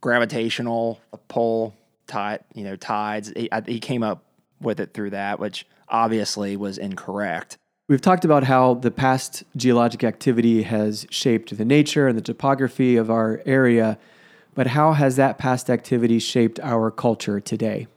gravitational 0.02 1.00
pull 1.28 1.76
tide, 2.08 2.44
you 2.54 2.64
know, 2.64 2.76
tides. 2.76 3.32
He, 3.36 3.50
he 3.68 3.80
came 3.80 4.04
up 4.04 4.24
with 4.62 4.80
it 4.80 4.94
through 4.94 5.12
that, 5.12 5.40
which 5.40 5.66
obviously 5.88 6.56
was 6.56 6.78
incorrect. 6.78 7.58
We've 7.88 8.02
talked 8.02 8.24
about 8.24 8.44
how 8.44 8.76
the 8.76 8.92
past 8.92 9.44
geologic 9.56 10.04
activity 10.04 10.62
has 10.64 11.08
shaped 11.10 11.58
the 11.58 11.66
nature 11.66 12.08
and 12.08 12.18
the 12.18 12.22
topography 12.22 12.98
of 12.98 13.10
our 13.10 13.42
area, 13.46 13.98
but 14.54 14.68
how 14.68 14.94
has 14.94 15.16
that 15.16 15.40
past 15.40 15.70
activity 15.70 16.20
shaped 16.20 16.60
our 16.60 16.92
culture 16.92 17.40
today? 17.40 17.88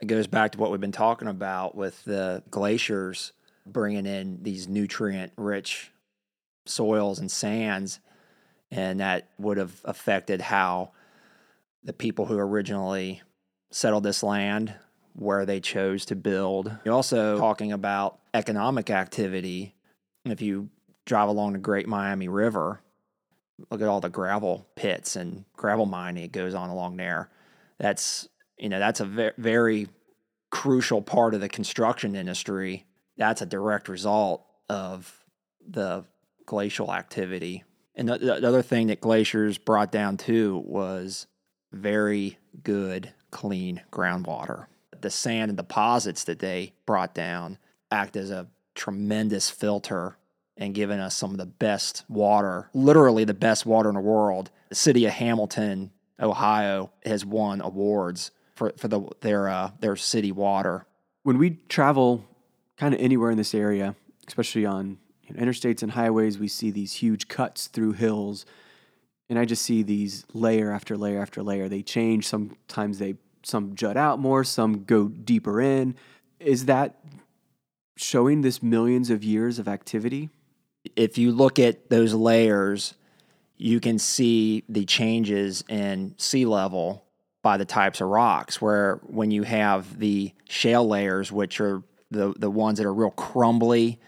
It 0.00 0.06
goes 0.06 0.26
back 0.26 0.52
to 0.52 0.58
what 0.58 0.70
we've 0.70 0.80
been 0.80 0.92
talking 0.92 1.26
about 1.26 1.74
with 1.74 2.04
the 2.04 2.42
glaciers 2.50 3.32
bringing 3.66 4.06
in 4.06 4.42
these 4.42 4.68
nutrient 4.68 5.32
rich 5.36 5.90
soils 6.66 7.18
and 7.18 7.30
sands, 7.30 7.98
and 8.70 9.00
that 9.00 9.28
would 9.38 9.56
have 9.56 9.80
affected 9.84 10.40
how 10.40 10.92
the 11.82 11.92
people 11.92 12.26
who 12.26 12.38
originally 12.38 13.22
settled 13.72 14.04
this 14.04 14.22
land 14.22 14.74
where 15.16 15.46
they 15.46 15.60
chose 15.60 16.04
to 16.06 16.16
build. 16.16 16.70
You're 16.84 16.94
also 16.94 17.38
talking 17.38 17.72
about 17.72 18.18
economic 18.34 18.90
activity. 18.90 19.74
If 20.24 20.42
you 20.42 20.68
drive 21.06 21.28
along 21.28 21.54
the 21.54 21.58
Great 21.58 21.88
Miami 21.88 22.28
River, 22.28 22.80
look 23.70 23.80
at 23.80 23.88
all 23.88 24.00
the 24.00 24.10
gravel 24.10 24.66
pits 24.76 25.16
and 25.16 25.44
gravel 25.56 25.86
mining 25.86 26.22
that 26.22 26.32
goes 26.32 26.54
on 26.54 26.68
along 26.68 26.96
there. 26.96 27.30
That's 27.78 28.28
you 28.58 28.68
know 28.68 28.78
that's 28.78 29.00
a 29.00 29.04
very, 29.04 29.32
very 29.38 29.88
crucial 30.50 31.02
part 31.02 31.34
of 31.34 31.40
the 31.40 31.48
construction 31.48 32.14
industry. 32.14 32.84
That's 33.16 33.42
a 33.42 33.46
direct 33.46 33.88
result 33.88 34.44
of 34.68 35.24
the 35.66 36.04
glacial 36.44 36.92
activity. 36.92 37.64
And 37.94 38.08
the, 38.08 38.18
the 38.18 38.46
other 38.46 38.62
thing 38.62 38.88
that 38.88 39.00
glaciers 39.00 39.56
brought 39.56 39.90
down 39.90 40.18
too 40.18 40.62
was 40.66 41.26
very 41.72 42.38
good, 42.62 43.12
clean 43.30 43.82
groundwater. 43.90 44.66
The 45.02 45.10
sand 45.10 45.50
and 45.50 45.56
deposits 45.56 46.24
that 46.24 46.38
they 46.38 46.72
brought 46.86 47.14
down 47.14 47.58
act 47.90 48.16
as 48.16 48.30
a 48.30 48.46
tremendous 48.74 49.50
filter 49.50 50.16
and 50.56 50.74
given 50.74 51.00
us 51.00 51.14
some 51.14 51.32
of 51.32 51.38
the 51.38 51.46
best 51.46 52.04
water, 52.08 52.70
literally 52.72 53.24
the 53.24 53.34
best 53.34 53.66
water 53.66 53.88
in 53.88 53.94
the 53.94 54.00
world. 54.00 54.50
The 54.70 54.74
city 54.74 55.04
of 55.04 55.12
Hamilton, 55.12 55.90
Ohio, 56.20 56.90
has 57.04 57.24
won 57.24 57.60
awards 57.60 58.30
for, 58.54 58.72
for 58.78 58.88
the, 58.88 59.02
their, 59.20 59.48
uh, 59.48 59.70
their 59.80 59.96
city 59.96 60.32
water. 60.32 60.86
When 61.24 61.38
we 61.38 61.58
travel 61.68 62.24
kind 62.76 62.94
of 62.94 63.00
anywhere 63.00 63.30
in 63.30 63.36
this 63.36 63.54
area, 63.54 63.94
especially 64.26 64.64
on 64.64 64.98
you 65.22 65.34
know, 65.34 65.42
interstates 65.42 65.82
and 65.82 65.92
highways, 65.92 66.38
we 66.38 66.48
see 66.48 66.70
these 66.70 66.94
huge 66.94 67.28
cuts 67.28 67.66
through 67.66 67.92
hills. 67.92 68.46
And 69.28 69.38
I 69.38 69.44
just 69.44 69.62
see 69.62 69.82
these 69.82 70.24
layer 70.32 70.72
after 70.72 70.96
layer 70.96 71.20
after 71.20 71.42
layer. 71.42 71.68
They 71.68 71.82
change. 71.82 72.26
Sometimes 72.26 72.98
they 72.98 73.16
some 73.46 73.74
jut 73.74 73.96
out 73.96 74.18
more, 74.18 74.44
some 74.44 74.84
go 74.84 75.08
deeper 75.08 75.60
in. 75.60 75.94
Is 76.40 76.66
that 76.66 76.98
showing 77.96 78.42
this 78.42 78.62
millions 78.62 79.10
of 79.10 79.24
years 79.24 79.58
of 79.58 79.68
activity? 79.68 80.30
if 80.94 81.18
you 81.18 81.32
look 81.32 81.58
at 81.58 81.90
those 81.90 82.14
layers, 82.14 82.94
you 83.56 83.80
can 83.80 83.98
see 83.98 84.62
the 84.68 84.84
changes 84.84 85.64
in 85.68 86.14
sea 86.18 86.46
level 86.46 87.04
by 87.42 87.56
the 87.56 87.64
types 87.64 88.00
of 88.00 88.08
rocks. 88.08 88.60
Where 88.60 89.00
when 89.06 89.30
you 89.30 89.42
have 89.42 89.98
the 89.98 90.32
shale 90.48 90.86
layers, 90.86 91.32
which 91.32 91.60
are 91.60 91.82
the, 92.10 92.34
the 92.36 92.50
ones 92.50 92.78
that 92.78 92.86
are 92.86 92.94
real 92.94 93.10
crumbly, 93.10 93.98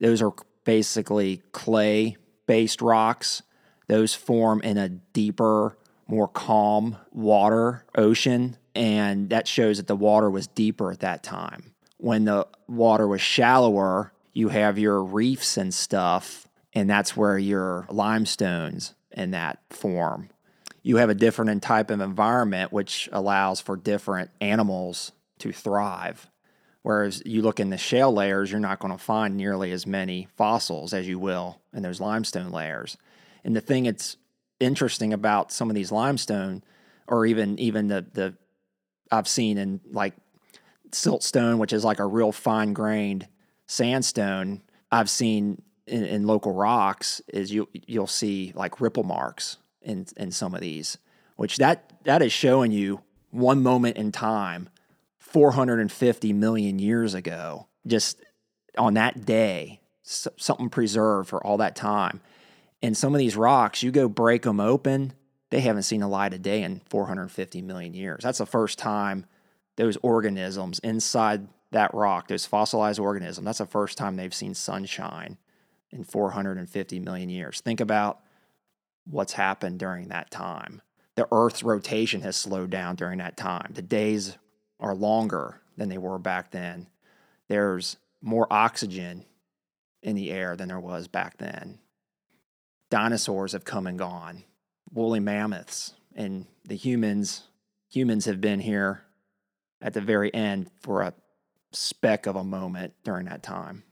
those 0.00 0.20
are 0.20 0.32
basically 0.64 1.42
clay 1.52 2.16
based 2.46 2.82
rocks. 2.82 3.42
Those 3.86 4.14
form 4.14 4.60
in 4.62 4.76
a 4.76 4.88
deeper, 4.88 5.78
more 6.06 6.28
calm 6.28 6.96
water 7.10 7.86
ocean. 7.96 8.56
And 8.78 9.30
that 9.30 9.48
shows 9.48 9.78
that 9.78 9.88
the 9.88 9.96
water 9.96 10.30
was 10.30 10.46
deeper 10.46 10.92
at 10.92 11.00
that 11.00 11.24
time. 11.24 11.74
When 11.96 12.26
the 12.26 12.46
water 12.68 13.08
was 13.08 13.20
shallower, 13.20 14.12
you 14.32 14.50
have 14.50 14.78
your 14.78 15.02
reefs 15.02 15.56
and 15.56 15.74
stuff, 15.74 16.46
and 16.72 16.88
that's 16.88 17.16
where 17.16 17.36
your 17.36 17.88
limestones 17.90 18.94
in 19.10 19.32
that 19.32 19.58
form. 19.70 20.30
You 20.84 20.98
have 20.98 21.10
a 21.10 21.14
different 21.16 21.60
type 21.60 21.90
of 21.90 22.00
environment 22.00 22.72
which 22.72 23.08
allows 23.10 23.60
for 23.60 23.76
different 23.76 24.30
animals 24.40 25.10
to 25.40 25.50
thrive. 25.50 26.30
Whereas 26.82 27.20
you 27.26 27.42
look 27.42 27.58
in 27.58 27.70
the 27.70 27.78
shale 27.78 28.12
layers, 28.12 28.52
you're 28.52 28.60
not 28.60 28.78
going 28.78 28.92
to 28.92 29.02
find 29.02 29.36
nearly 29.36 29.72
as 29.72 29.88
many 29.88 30.28
fossils 30.36 30.94
as 30.94 31.08
you 31.08 31.18
will 31.18 31.60
in 31.74 31.82
those 31.82 32.00
limestone 32.00 32.52
layers. 32.52 32.96
And 33.42 33.56
the 33.56 33.60
thing 33.60 33.84
that's 33.84 34.18
interesting 34.60 35.12
about 35.12 35.50
some 35.50 35.68
of 35.68 35.74
these 35.74 35.90
limestone, 35.90 36.62
or 37.08 37.26
even 37.26 37.58
even 37.58 37.88
the 37.88 38.06
the 38.12 38.34
I've 39.10 39.28
seen 39.28 39.58
in 39.58 39.80
like 39.90 40.14
siltstone, 40.90 41.58
which 41.58 41.72
is 41.72 41.84
like 41.84 41.98
a 41.98 42.06
real 42.06 42.32
fine 42.32 42.72
grained 42.72 43.28
sandstone 43.66 44.62
I've 44.90 45.10
seen 45.10 45.62
in, 45.86 46.04
in, 46.04 46.26
local 46.26 46.52
rocks 46.52 47.20
is 47.28 47.52
you 47.52 47.68
you'll 47.72 48.06
see 48.06 48.52
like 48.54 48.80
ripple 48.80 49.04
marks 49.04 49.58
in 49.82 50.06
in 50.16 50.32
some 50.32 50.54
of 50.54 50.60
these, 50.60 50.98
which 51.36 51.56
that 51.58 51.92
that 52.04 52.22
is 52.22 52.32
showing 52.32 52.72
you 52.72 53.02
one 53.30 53.62
moment 53.62 53.96
in 53.96 54.10
time, 54.10 54.68
450 55.18 56.32
million 56.32 56.78
years 56.78 57.14
ago, 57.14 57.68
just 57.86 58.22
on 58.76 58.94
that 58.94 59.26
day, 59.26 59.80
something 60.02 60.70
preserved 60.70 61.28
for 61.28 61.44
all 61.46 61.58
that 61.58 61.76
time. 61.76 62.20
And 62.82 62.96
some 62.96 63.14
of 63.14 63.18
these 63.18 63.36
rocks, 63.36 63.82
you 63.82 63.90
go 63.90 64.08
break 64.08 64.42
them 64.42 64.60
open, 64.60 65.12
they 65.50 65.60
haven't 65.60 65.84
seen 65.84 66.00
the 66.00 66.08
light 66.08 66.34
of 66.34 66.42
day 66.42 66.62
in 66.62 66.80
450 66.88 67.62
million 67.62 67.94
years. 67.94 68.22
That's 68.22 68.38
the 68.38 68.46
first 68.46 68.78
time 68.78 69.26
those 69.76 69.96
organisms 70.02 70.80
inside 70.80 71.48
that 71.70 71.94
rock, 71.94 72.28
those 72.28 72.46
fossilized 72.46 72.98
organisms, 72.98 73.44
that's 73.44 73.58
the 73.58 73.66
first 73.66 73.96
time 73.98 74.16
they've 74.16 74.34
seen 74.34 74.54
sunshine 74.54 75.38
in 75.90 76.04
450 76.04 76.98
million 77.00 77.28
years. 77.28 77.60
Think 77.60 77.80
about 77.80 78.20
what's 79.06 79.34
happened 79.34 79.78
during 79.78 80.08
that 80.08 80.30
time. 80.30 80.82
The 81.14 81.28
Earth's 81.32 81.62
rotation 81.62 82.22
has 82.22 82.36
slowed 82.36 82.70
down 82.70 82.96
during 82.96 83.18
that 83.18 83.36
time. 83.36 83.72
The 83.74 83.82
days 83.82 84.36
are 84.80 84.94
longer 84.94 85.60
than 85.76 85.88
they 85.88 85.98
were 85.98 86.18
back 86.18 86.50
then. 86.50 86.88
There's 87.48 87.96
more 88.20 88.46
oxygen 88.50 89.24
in 90.02 90.16
the 90.16 90.30
air 90.30 90.56
than 90.56 90.68
there 90.68 90.80
was 90.80 91.08
back 91.08 91.38
then. 91.38 91.78
Dinosaurs 92.90 93.52
have 93.52 93.64
come 93.64 93.86
and 93.86 93.98
gone, 93.98 94.44
woolly 94.92 95.20
mammoths, 95.20 95.94
and 96.14 96.46
the 96.64 96.76
humans 96.76 97.44
humans 97.90 98.26
have 98.26 98.40
been 98.40 98.60
here 98.60 99.02
at 99.80 99.94
the 99.94 100.00
very 100.00 100.32
end 100.34 100.70
for 100.80 101.02
a 101.02 101.14
speck 101.72 102.26
of 102.26 102.36
a 102.36 102.44
moment 102.44 102.94
during 103.04 103.26
that 103.26 103.42
time. 103.42 103.82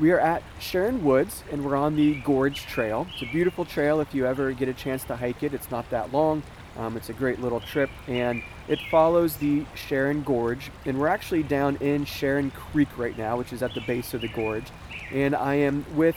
We 0.00 0.10
are 0.10 0.18
at 0.18 0.42
Sharon 0.58 1.04
Woods 1.04 1.44
and 1.52 1.64
we're 1.64 1.76
on 1.76 1.94
the 1.94 2.16
Gorge 2.22 2.66
Trail. 2.66 3.06
It's 3.12 3.22
a 3.22 3.32
beautiful 3.32 3.64
trail 3.64 4.00
if 4.00 4.12
you 4.12 4.26
ever 4.26 4.50
get 4.52 4.68
a 4.68 4.74
chance 4.74 5.04
to 5.04 5.14
hike 5.14 5.44
it. 5.44 5.54
It's 5.54 5.70
not 5.70 5.88
that 5.90 6.12
long. 6.12 6.42
Um, 6.76 6.96
it's 6.96 7.10
a 7.10 7.12
great 7.12 7.40
little 7.40 7.60
trip 7.60 7.90
and 8.08 8.42
it 8.66 8.80
follows 8.90 9.36
the 9.36 9.64
Sharon 9.76 10.24
Gorge. 10.24 10.72
And 10.84 10.98
we're 10.98 11.06
actually 11.06 11.44
down 11.44 11.76
in 11.76 12.04
Sharon 12.04 12.50
Creek 12.50 12.88
right 12.98 13.16
now, 13.16 13.38
which 13.38 13.52
is 13.52 13.62
at 13.62 13.72
the 13.74 13.82
base 13.82 14.14
of 14.14 14.22
the 14.22 14.28
gorge. 14.28 14.66
And 15.12 15.34
I 15.34 15.54
am 15.54 15.84
with 15.94 16.16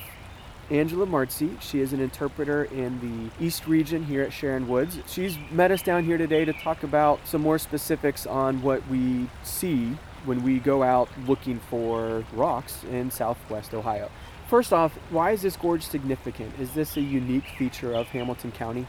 Angela 0.69 1.05
Marzi. 1.05 1.59
She 1.61 1.79
is 1.79 1.93
an 1.93 1.99
interpreter 1.99 2.65
in 2.65 2.99
the 2.99 3.45
East 3.45 3.67
region 3.67 4.03
here 4.03 4.21
at 4.21 4.33
Sharon 4.33 4.67
Woods. 4.67 4.99
She's 5.07 5.37
met 5.51 5.71
us 5.71 5.81
down 5.81 6.03
here 6.03 6.17
today 6.17 6.45
to 6.45 6.53
talk 6.53 6.83
about 6.83 7.25
some 7.25 7.41
more 7.41 7.57
specifics 7.57 8.25
on 8.25 8.61
what 8.61 8.85
we 8.87 9.29
see 9.43 9.97
when 10.25 10.43
we 10.43 10.59
go 10.59 10.83
out 10.83 11.09
looking 11.25 11.59
for 11.69 12.25
rocks 12.33 12.83
in 12.91 13.11
southwest 13.11 13.73
Ohio. 13.73 14.09
First 14.49 14.73
off, 14.73 14.93
why 15.09 15.31
is 15.31 15.41
this 15.41 15.55
gorge 15.55 15.85
significant? 15.85 16.57
Is 16.59 16.71
this 16.71 16.97
a 16.97 17.01
unique 17.01 17.47
feature 17.57 17.93
of 17.93 18.07
Hamilton 18.07 18.51
County? 18.51 18.87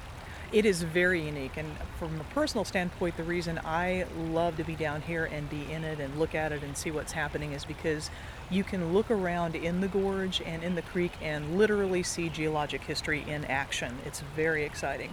It 0.50 0.64
is 0.64 0.82
very 0.82 1.26
unique, 1.26 1.58
and 1.58 1.76
from 1.98 2.18
a 2.18 2.24
personal 2.24 2.64
standpoint, 2.64 3.18
the 3.18 3.22
reason 3.22 3.60
I 3.66 4.06
love 4.16 4.56
to 4.56 4.64
be 4.64 4.74
down 4.74 5.02
here 5.02 5.26
and 5.26 5.50
be 5.50 5.70
in 5.70 5.84
it 5.84 6.00
and 6.00 6.18
look 6.18 6.34
at 6.34 6.52
it 6.52 6.62
and 6.62 6.74
see 6.74 6.90
what's 6.90 7.12
happening 7.12 7.52
is 7.52 7.66
because 7.66 8.08
you 8.50 8.64
can 8.64 8.94
look 8.94 9.10
around 9.10 9.54
in 9.54 9.82
the 9.82 9.88
gorge 9.88 10.40
and 10.40 10.62
in 10.62 10.74
the 10.74 10.80
creek 10.80 11.12
and 11.20 11.58
literally 11.58 12.02
see 12.02 12.30
geologic 12.30 12.82
history 12.82 13.22
in 13.28 13.44
action. 13.44 13.98
It's 14.06 14.20
very 14.34 14.64
exciting. 14.64 15.12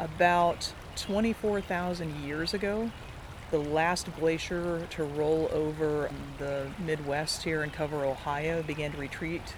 About 0.00 0.72
24,000 0.96 2.24
years 2.24 2.54
ago, 2.54 2.90
the 3.50 3.58
last 3.58 4.08
glacier 4.18 4.86
to 4.88 5.04
roll 5.04 5.50
over 5.52 6.10
the 6.38 6.70
Midwest 6.78 7.42
here 7.42 7.62
and 7.62 7.70
cover 7.70 8.06
Ohio 8.06 8.62
began 8.62 8.92
to 8.92 8.96
retreat, 8.96 9.54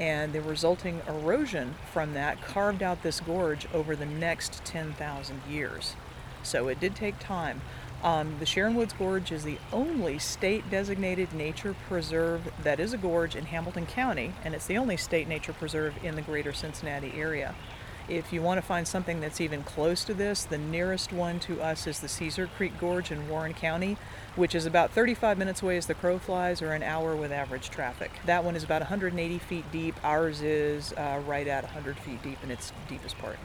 and 0.00 0.32
the 0.32 0.40
resulting 0.40 1.02
erosion 1.06 1.74
from 1.92 2.14
that 2.14 2.42
carved 2.42 2.82
out 2.82 3.02
this 3.02 3.20
gorge 3.20 3.68
over 3.72 3.94
the 3.94 4.06
next 4.06 4.64
10,000 4.64 5.42
years. 5.48 5.94
So 6.42 6.68
it 6.68 6.80
did 6.80 6.96
take 6.96 7.18
time. 7.18 7.60
Um, 8.02 8.36
the 8.38 8.46
Sharon 8.46 8.74
Woods 8.74 8.94
Gorge 8.94 9.30
is 9.30 9.44
the 9.44 9.58
only 9.74 10.18
state 10.18 10.70
designated 10.70 11.34
nature 11.34 11.76
preserve 11.86 12.50
that 12.62 12.80
is 12.80 12.94
a 12.94 12.96
gorge 12.96 13.36
in 13.36 13.44
Hamilton 13.44 13.84
County, 13.84 14.32
and 14.42 14.54
it's 14.54 14.66
the 14.66 14.78
only 14.78 14.96
state 14.96 15.28
nature 15.28 15.52
preserve 15.52 15.94
in 16.02 16.16
the 16.16 16.22
greater 16.22 16.54
Cincinnati 16.54 17.12
area. 17.14 17.54
If 18.10 18.32
you 18.32 18.42
want 18.42 18.58
to 18.58 18.62
find 18.62 18.88
something 18.88 19.20
that's 19.20 19.40
even 19.40 19.62
close 19.62 20.02
to 20.06 20.14
this, 20.14 20.42
the 20.42 20.58
nearest 20.58 21.12
one 21.12 21.38
to 21.40 21.62
us 21.62 21.86
is 21.86 22.00
the 22.00 22.08
Caesar 22.08 22.48
Creek 22.56 22.72
Gorge 22.80 23.12
in 23.12 23.28
Warren 23.28 23.54
County, 23.54 23.96
which 24.34 24.56
is 24.56 24.66
about 24.66 24.90
35 24.90 25.38
minutes 25.38 25.62
away 25.62 25.76
as 25.76 25.86
the 25.86 25.94
crow 25.94 26.18
flies 26.18 26.60
or 26.60 26.72
an 26.72 26.82
hour 26.82 27.14
with 27.14 27.30
average 27.30 27.70
traffic. 27.70 28.10
That 28.26 28.42
one 28.42 28.56
is 28.56 28.64
about 28.64 28.80
180 28.80 29.38
feet 29.38 29.64
deep. 29.70 29.94
Ours 30.02 30.42
is 30.42 30.92
uh, 30.94 31.22
right 31.24 31.46
at 31.46 31.62
100 31.62 31.98
feet 31.98 32.20
deep 32.24 32.42
in 32.42 32.50
its 32.50 32.72
deepest 32.88 33.16
part. 33.18 33.38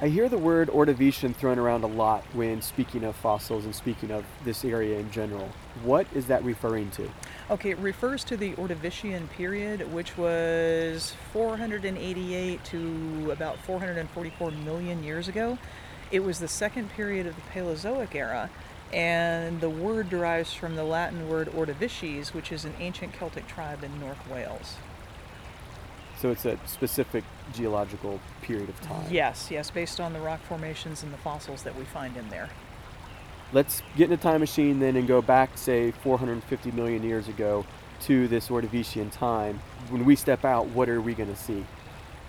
I 0.00 0.08
hear 0.08 0.28
the 0.28 0.38
word 0.38 0.70
Ordovician 0.70 1.36
thrown 1.36 1.56
around 1.56 1.84
a 1.84 1.86
lot 1.86 2.24
when 2.32 2.62
speaking 2.62 3.04
of 3.04 3.14
fossils 3.14 3.64
and 3.64 3.72
speaking 3.72 4.10
of 4.10 4.24
this 4.44 4.64
area 4.64 4.98
in 4.98 5.08
general. 5.12 5.48
What 5.84 6.08
is 6.12 6.26
that 6.26 6.42
referring 6.42 6.90
to? 6.92 7.08
Okay, 7.48 7.70
it 7.70 7.78
refers 7.78 8.24
to 8.24 8.36
the 8.36 8.54
Ordovician 8.54 9.30
period, 9.30 9.92
which 9.92 10.18
was 10.18 11.14
488 11.32 12.64
to 12.64 13.30
about 13.30 13.56
444 13.58 14.50
million 14.50 15.04
years 15.04 15.28
ago. 15.28 15.58
It 16.10 16.24
was 16.24 16.40
the 16.40 16.48
second 16.48 16.90
period 16.90 17.28
of 17.28 17.36
the 17.36 17.42
Paleozoic 17.52 18.16
era, 18.16 18.50
and 18.92 19.60
the 19.60 19.70
word 19.70 20.10
derives 20.10 20.52
from 20.52 20.74
the 20.74 20.84
Latin 20.84 21.28
word 21.28 21.46
Ordovices, 21.52 22.34
which 22.34 22.50
is 22.50 22.64
an 22.64 22.74
ancient 22.80 23.12
Celtic 23.12 23.46
tribe 23.46 23.84
in 23.84 24.00
North 24.00 24.28
Wales. 24.28 24.74
So 26.24 26.30
it's 26.30 26.46
a 26.46 26.58
specific 26.64 27.22
geological 27.52 28.18
period 28.40 28.70
of 28.70 28.80
time. 28.80 29.06
Yes, 29.10 29.50
yes, 29.50 29.70
based 29.70 30.00
on 30.00 30.14
the 30.14 30.20
rock 30.20 30.40
formations 30.40 31.02
and 31.02 31.12
the 31.12 31.18
fossils 31.18 31.62
that 31.64 31.76
we 31.76 31.84
find 31.84 32.16
in 32.16 32.26
there. 32.30 32.48
Let's 33.52 33.82
get 33.94 34.06
in 34.06 34.14
a 34.14 34.16
time 34.16 34.40
machine 34.40 34.80
then 34.80 34.96
and 34.96 35.06
go 35.06 35.20
back, 35.20 35.58
say, 35.58 35.90
450 35.90 36.70
million 36.70 37.02
years 37.02 37.28
ago 37.28 37.66
to 38.04 38.26
this 38.28 38.48
Ordovician 38.48 39.12
time. 39.12 39.60
When 39.90 40.06
we 40.06 40.16
step 40.16 40.46
out, 40.46 40.66
what 40.68 40.88
are 40.88 41.02
we 41.02 41.12
going 41.12 41.28
to 41.28 41.36
see? 41.36 41.62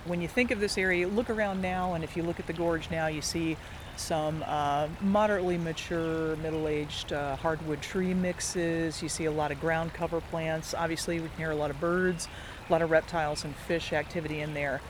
When 0.04 0.20
you 0.20 0.28
think 0.28 0.52
of 0.52 0.60
this 0.60 0.78
area, 0.78 1.08
look 1.08 1.30
around 1.30 1.62
now, 1.62 1.94
and 1.94 2.04
if 2.04 2.18
you 2.18 2.24
look 2.24 2.42
at 2.42 2.48
the 2.48 2.54
gorge 2.54 2.92
now, 2.92 3.08
you 3.08 3.22
see 3.22 3.56
some 3.96 4.44
uh, 4.46 4.90
moderately 5.00 5.58
mature, 5.58 6.36
middle 6.36 6.68
aged 6.68 7.14
uh, 7.14 7.38
hardwood 7.38 7.82
tree 7.82 8.14
mixes. 8.14 9.02
You 9.02 9.08
see 9.08 9.24
a 9.24 9.32
lot 9.32 9.54
of 9.54 9.62
ground 9.62 9.94
cover 9.94 10.20
plants. 10.20 10.74
Obviously, 10.74 11.22
we 11.22 11.30
can 11.30 11.38
hear 11.38 11.52
a 11.52 11.56
lot 11.56 11.70
of 11.70 11.80
birds 11.80 12.28
a 12.68 12.72
lot 12.72 12.82
of 12.82 12.92
reptiles 12.92 13.44
and 13.44 13.56
fish 13.56 13.94
activity 13.94 14.42
in 14.42 14.54
there. 14.54 14.82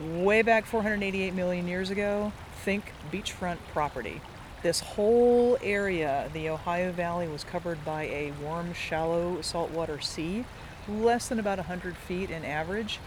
Way 0.00 0.42
back 0.42 0.64
488 0.64 1.34
million 1.34 1.68
years 1.68 1.90
ago, 1.90 2.32
think 2.64 2.92
beachfront 3.12 3.58
property. 3.72 4.20
This 4.62 4.80
whole 4.80 5.58
area, 5.62 6.30
the 6.32 6.48
Ohio 6.50 6.92
Valley, 6.92 7.28
was 7.28 7.44
covered 7.44 7.84
by 7.84 8.04
a 8.04 8.32
warm, 8.42 8.74
shallow 8.74 9.40
saltwater 9.40 10.00
sea, 10.00 10.44
less 10.88 11.28
than 11.28 11.38
about 11.38 11.58
100 11.58 11.96
feet 11.96 12.30
in 12.30 12.44
average. 12.44 12.98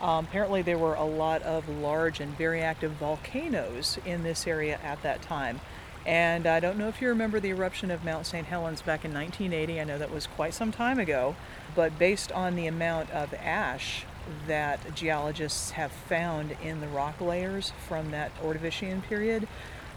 Um, 0.00 0.24
apparently, 0.24 0.62
there 0.62 0.78
were 0.78 0.94
a 0.94 1.04
lot 1.04 1.42
of 1.42 1.68
large 1.68 2.20
and 2.20 2.36
very 2.36 2.60
active 2.60 2.92
volcanoes 2.92 3.98
in 4.04 4.22
this 4.22 4.46
area 4.46 4.78
at 4.82 5.02
that 5.02 5.22
time. 5.22 5.60
And 6.04 6.46
I 6.46 6.58
don't 6.58 6.78
know 6.78 6.88
if 6.88 7.00
you 7.00 7.08
remember 7.08 7.38
the 7.38 7.50
eruption 7.50 7.90
of 7.90 8.04
Mount 8.04 8.26
St. 8.26 8.46
Helens 8.46 8.82
back 8.82 9.04
in 9.04 9.14
1980. 9.14 9.80
I 9.80 9.84
know 9.84 9.98
that 9.98 10.10
was 10.10 10.26
quite 10.26 10.52
some 10.54 10.72
time 10.72 10.98
ago. 10.98 11.36
But 11.74 11.98
based 11.98 12.32
on 12.32 12.56
the 12.56 12.66
amount 12.66 13.10
of 13.10 13.32
ash 13.34 14.04
that 14.46 14.94
geologists 14.94 15.72
have 15.72 15.92
found 15.92 16.56
in 16.62 16.80
the 16.80 16.88
rock 16.88 17.20
layers 17.20 17.72
from 17.88 18.10
that 18.10 18.32
Ordovician 18.42 19.02
period, 19.02 19.46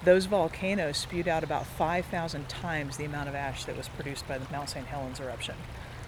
those 0.04 0.26
volcanoes 0.28 0.98
spewed 0.98 1.28
out 1.28 1.44
about 1.44 1.66
5,000 1.66 2.48
times 2.48 2.98
the 2.98 3.06
amount 3.06 3.30
of 3.30 3.36
ash 3.36 3.66
that 3.66 3.76
was 3.76 3.88
produced 3.90 4.28
by 4.28 4.38
the 4.38 4.52
Mount 4.52 4.70
St. 4.70 4.86
Helens 4.86 5.20
eruption. 5.20 5.56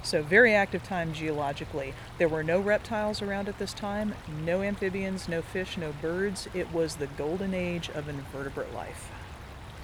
So, 0.03 0.21
very 0.21 0.53
active 0.53 0.83
time 0.83 1.11
geologically. 1.11 1.93
There 2.17 2.29
were 2.29 2.43
no 2.43 2.59
reptiles 2.59 3.21
around 3.21 3.49
at 3.49 3.57
this 3.57 3.73
time, 3.73 4.13
no 4.45 4.61
amphibians, 4.61 5.27
no 5.27 5.41
fish, 5.41 5.75
no 5.75 5.91
birds. 6.01 6.47
It 6.53 6.71
was 6.71 6.95
the 6.95 7.07
golden 7.07 7.53
age 7.53 7.89
of 7.89 8.07
invertebrate 8.07 8.73
life. 8.73 9.11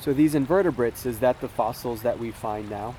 So 0.03 0.11
these 0.11 0.35
invertebrates, 0.35 1.05
is 1.05 1.19
that 1.19 1.39
the 1.39 1.47
fossils 1.47 2.01
that 2.01 2.19
we 2.19 2.31
find 2.31 2.69
now? 2.69 2.93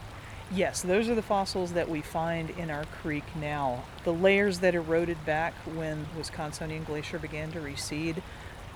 Yes, 0.50 0.80
those 0.80 1.06
are 1.10 1.14
the 1.14 1.20
fossils 1.20 1.74
that 1.74 1.86
we 1.86 2.00
find 2.00 2.48
in 2.48 2.70
our 2.70 2.86
creek 2.86 3.24
now. 3.38 3.84
The 4.04 4.12
layers 4.14 4.60
that 4.60 4.74
eroded 4.74 5.22
back 5.26 5.52
when 5.74 6.06
the 6.14 6.22
Wisconsinian 6.22 6.86
Glacier 6.86 7.18
began 7.18 7.52
to 7.52 7.60
recede 7.60 8.22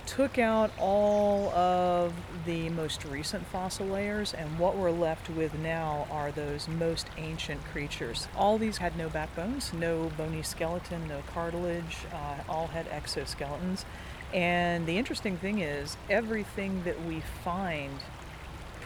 took 0.05 0.39
out 0.39 0.71
all 0.79 1.49
of 1.55 2.13
the 2.45 2.69
most 2.69 3.03
recent 3.07 3.47
fossil 3.47 3.87
layers, 3.87 4.35
and 4.35 4.59
what 4.59 4.77
we're 4.77 4.91
left 4.91 5.31
with 5.31 5.55
now 5.61 6.07
are 6.11 6.31
those 6.31 6.69
most 6.69 7.07
ancient 7.17 7.65
creatures. 7.73 8.29
All 8.37 8.59
these 8.59 8.77
had 8.77 8.95
no 8.99 9.09
backbones, 9.09 9.73
no 9.73 10.11
bony 10.19 10.43
skeleton, 10.43 11.09
no 11.09 11.23
cartilage, 11.33 11.97
uh, 12.13 12.43
all 12.47 12.67
had 12.67 12.91
exoskeletons. 12.91 13.87
And 14.35 14.87
the 14.87 14.99
interesting 14.99 15.39
thing 15.39 15.61
is, 15.61 15.97
everything 16.11 16.83
that 16.85 17.03
we 17.07 17.23
find 17.43 17.99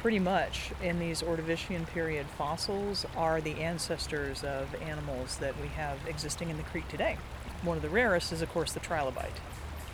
pretty 0.02 0.18
much 0.18 0.72
in 0.82 0.98
these 0.98 1.22
Ordovician 1.22 1.86
period 1.86 2.26
fossils 2.36 3.06
are 3.16 3.40
the 3.40 3.52
ancestors 3.60 4.42
of 4.42 4.74
animals 4.82 5.36
that 5.36 5.58
we 5.62 5.68
have 5.68 5.96
existing 6.08 6.50
in 6.50 6.56
the 6.56 6.62
creek 6.64 6.88
today. 6.88 7.16
One 7.62 7.76
of 7.76 7.84
the 7.84 7.88
rarest 7.88 8.32
is, 8.32 8.42
of 8.42 8.50
course, 8.50 8.72
the 8.72 8.80
trilobite. 8.80 9.38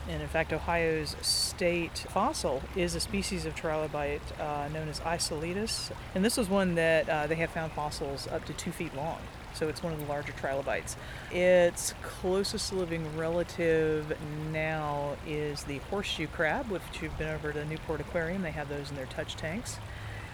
And 0.08 0.22
in 0.22 0.28
fact, 0.28 0.54
Ohio's 0.54 1.14
state 1.20 2.06
fossil 2.08 2.62
is 2.74 2.94
a 2.94 3.00
species 3.00 3.44
of 3.44 3.54
trilobite 3.54 4.22
uh, 4.40 4.68
known 4.68 4.88
as 4.88 5.00
Isotelus. 5.00 5.92
And 6.14 6.24
this 6.24 6.38
is 6.38 6.48
one 6.48 6.74
that 6.76 7.06
uh, 7.06 7.26
they 7.26 7.34
have 7.34 7.50
found 7.50 7.72
fossils 7.72 8.26
up 8.28 8.46
to 8.46 8.54
two 8.54 8.72
feet 8.72 8.96
long. 8.96 9.18
So 9.52 9.68
it's 9.68 9.82
one 9.82 9.92
of 9.92 9.98
the 9.98 10.06
larger 10.06 10.32
trilobites. 10.32 10.96
Its 11.30 11.92
closest 12.00 12.72
living 12.72 13.04
relative 13.14 14.16
now 14.52 15.16
is 15.26 15.64
the 15.64 15.78
horseshoe 15.90 16.28
crab, 16.28 16.70
which 16.70 16.82
you've 17.02 17.18
been 17.18 17.28
over 17.28 17.52
to 17.52 17.58
the 17.58 17.64
Newport 17.66 18.00
Aquarium. 18.00 18.40
They 18.40 18.52
have 18.52 18.70
those 18.70 18.88
in 18.88 18.96
their 18.96 19.06
touch 19.06 19.36
tanks. 19.36 19.78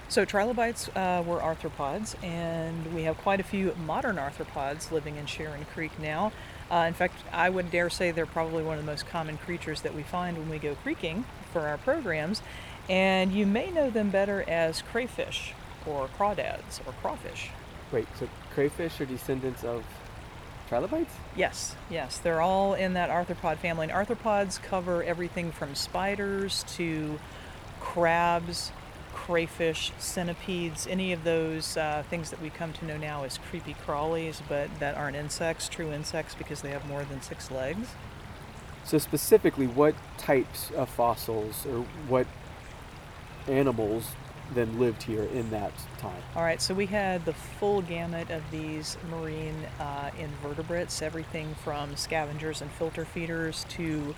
So 0.09 0.25
trilobites 0.25 0.89
uh, 0.95 1.25
were 1.27 1.39
arthropods, 1.39 2.23
and 2.23 2.95
we 2.95 3.03
have 3.05 3.17
quite 3.19 3.41
a 3.41 3.43
few 3.43 3.75
modern 3.85 4.17
arthropods 4.17 4.93
living 4.93 5.17
in 5.17 5.27
Sharon 5.27 5.65
Creek 5.75 5.99
now. 5.99 6.33
Uh, 6.71 6.85
in 6.87 6.95
fact, 6.95 7.15
I 7.33 7.51
would 7.51 7.71
dare 7.71 7.91
say 7.91 8.11
they're 8.11 8.27
probably 8.27 8.63
one 8.63 8.79
of 8.79 8.85
the 8.85 8.91
most 8.91 9.07
common 9.07 9.39
creatures 9.39 9.83
that 9.83 9.95
we 9.95 10.03
find 10.03 10.39
when 10.39 10.49
we 10.49 10.59
go 10.59 10.77
creeking 10.77 11.25
for 11.53 11.63
our 11.63 11.79
programs, 11.79 12.43
and 12.89 13.33
you 13.33 13.47
may 13.47 13.71
know 13.71 13.91
them 13.91 14.11
better 14.11 14.45
as 14.49 14.83
crayfish 14.83 15.53
or 15.87 16.09
crawdads 16.19 16.81
or 16.87 16.93
crawfish. 17.01 17.51
Wait, 17.91 18.07
so 18.19 18.29
crayfish 18.53 19.01
are 19.01 19.07
descendants 19.07 19.65
of 19.65 19.85
trilobites? 20.69 21.15
Yes, 21.37 21.77
yes. 21.91 22.19
They're 22.19 22.41
all 22.41 22.75
in 22.75 22.95
that 22.95 23.11
arthropod 23.11 23.59
family. 23.59 23.89
And 23.89 23.93
arthropods 23.93 24.61
cover 24.61 25.03
everything 25.03 25.53
from 25.53 25.75
spiders 25.75 26.65
to 26.77 27.19
crabs 27.81 28.73
crayfish, 29.25 29.91
centipedes, 29.99 30.87
any 30.87 31.11
of 31.13 31.25
those 31.25 31.79
uh, 31.79 32.03
things 32.11 32.29
that 32.29 32.43
we 32.43 32.51
come 32.51 32.75
to 32.75 32.85
know 32.85 32.99
now 32.99 33.25
as 33.25 33.39
creepy 33.39 33.75
crawlies, 33.87 34.43
but 34.49 34.69
that 34.81 34.95
aren't 34.97 35.17
insects, 35.17 35.67
true 35.67 35.91
insects, 35.91 36.35
because 36.35 36.61
they 36.61 36.71
have 36.71 36.87
more 36.87 37.05
than 37.05 37.23
six 37.23 37.51
legs. 37.51 37.89
So, 38.85 38.99
specifically, 38.99 39.67
what 39.67 39.95
types 40.19 40.71
of 40.73 40.91
fossils 40.91 41.65
or 41.65 41.81
what 42.07 42.27
animals 43.49 44.11
then 44.53 44.79
lived 44.79 45.03
here 45.03 45.23
in 45.23 45.49
that 45.51 45.73
time? 45.97 46.23
All 46.37 46.43
right, 46.43 46.61
so 46.61 46.75
we 46.75 46.85
had 46.85 47.25
the 47.25 47.33
full 47.33 47.81
gamut 47.81 48.29
of 48.29 48.43
these 48.51 48.99
marine 49.11 49.57
uh, 49.81 50.11
invertebrates, 50.19 51.01
everything 51.01 51.55
from 51.65 51.97
scavengers 51.97 52.61
and 52.61 52.71
filter 52.73 53.07
feeders 53.07 53.65
to 53.71 54.15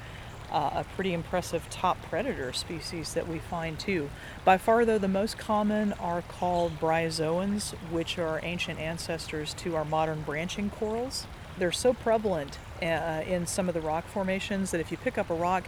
uh, 0.50 0.70
a 0.74 0.84
pretty 0.94 1.12
impressive 1.12 1.68
top 1.70 2.00
predator 2.02 2.52
species 2.52 3.14
that 3.14 3.28
we 3.28 3.38
find 3.38 3.78
too. 3.78 4.10
By 4.44 4.58
far, 4.58 4.84
though, 4.84 4.98
the 4.98 5.08
most 5.08 5.38
common 5.38 5.92
are 5.94 6.22
called 6.22 6.78
bryozoans, 6.80 7.72
which 7.90 8.18
are 8.18 8.40
ancient 8.42 8.78
ancestors 8.78 9.54
to 9.54 9.76
our 9.76 9.84
modern 9.84 10.22
branching 10.22 10.70
corals. 10.70 11.26
They're 11.58 11.72
so 11.72 11.94
prevalent 11.94 12.58
uh, 12.82 13.22
in 13.26 13.46
some 13.46 13.68
of 13.68 13.74
the 13.74 13.80
rock 13.80 14.06
formations 14.06 14.70
that 14.70 14.80
if 14.80 14.90
you 14.90 14.98
pick 14.98 15.16
up 15.16 15.30
a 15.30 15.34
rock, 15.34 15.64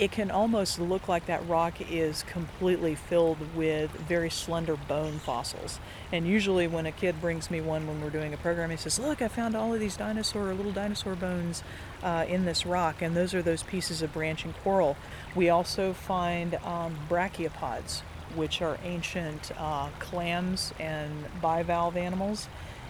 it 0.00 0.10
can 0.10 0.30
almost 0.30 0.80
look 0.80 1.08
like 1.08 1.26
that 1.26 1.46
rock 1.46 1.74
is 1.90 2.22
completely 2.22 2.94
filled 2.94 3.54
with 3.54 3.90
very 3.90 4.30
slender 4.30 4.74
bone 4.74 5.18
fossils. 5.18 5.78
And 6.10 6.26
usually, 6.26 6.66
when 6.66 6.86
a 6.86 6.92
kid 6.92 7.20
brings 7.20 7.50
me 7.50 7.60
one 7.60 7.86
when 7.86 8.00
we're 8.00 8.08
doing 8.08 8.32
a 8.32 8.38
program, 8.38 8.70
he 8.70 8.78
says, 8.78 8.98
Look, 8.98 9.20
I 9.20 9.28
found 9.28 9.54
all 9.54 9.74
of 9.74 9.78
these 9.78 9.98
dinosaur, 9.98 10.54
little 10.54 10.72
dinosaur 10.72 11.14
bones 11.16 11.62
uh, 12.02 12.24
in 12.26 12.46
this 12.46 12.64
rock, 12.64 13.02
and 13.02 13.14
those 13.14 13.34
are 13.34 13.42
those 13.42 13.62
pieces 13.62 14.00
of 14.00 14.14
branching 14.14 14.54
coral. 14.64 14.96
We 15.34 15.50
also 15.50 15.92
find 15.92 16.54
um, 16.64 16.96
brachiopods, 17.10 18.00
which 18.34 18.62
are 18.62 18.78
ancient 18.82 19.52
uh, 19.58 19.90
clams 19.98 20.72
and 20.80 21.26
bivalve 21.42 21.98
animals, 21.98 22.48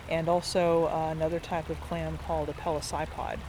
and 0.09 0.29
also 0.29 0.87
uh, 0.87 1.09
another 1.11 1.41
type 1.41 1.71
of 1.71 1.81
clam 1.81 2.19
called 2.19 2.49
a 2.49 2.53
pelecypod. 2.53 3.41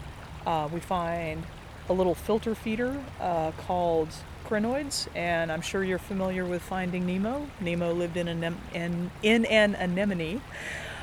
Uh, 0.48 0.68
we 0.74 0.80
find 0.80 1.44
a 1.90 1.94
little 1.94 2.16
filter 2.16 2.56
feeder 2.56 3.04
uh, 3.20 3.52
called 3.52 4.10
crinoids, 4.46 5.08
and 5.16 5.52
I'm 5.52 5.62
sure 5.62 5.84
you're 5.84 5.98
familiar 5.98 6.46
with 6.46 6.62
Finding 6.62 7.06
Nemo. 7.06 7.48
Nemo 7.60 7.94
lived 7.94 8.18
in, 8.18 8.28
an, 8.28 8.58
in, 8.74 9.12
in 9.24 9.46
an 9.46 9.76
anemone. 9.76 10.42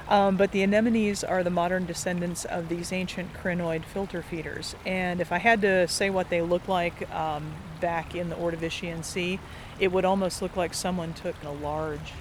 Um, 0.08 0.36
but 0.38 0.52
the 0.52 0.62
anemones 0.62 1.22
are 1.22 1.42
the 1.42 1.50
modern 1.50 1.84
descendants 1.84 2.46
of 2.46 2.70
these 2.70 2.92
ancient 2.92 3.34
crinoid 3.34 3.84
filter 3.84 4.22
feeders. 4.22 4.74
And 4.86 5.20
if 5.20 5.32
I 5.32 5.38
had 5.38 5.60
to 5.62 5.86
say 5.86 6.08
what 6.08 6.30
they 6.30 6.40
look 6.40 6.66
like 6.66 7.10
um, 7.14 7.52
back 7.80 8.14
in 8.14 8.30
the 8.30 8.36
Ordovician 8.36 9.04
Sea, 9.04 9.38
it 9.78 9.92
would 9.92 10.06
almost 10.06 10.40
look 10.40 10.56
like 10.56 10.72
someone 10.72 11.12
took 11.12 11.36
a 11.44 11.50
large 11.50 12.12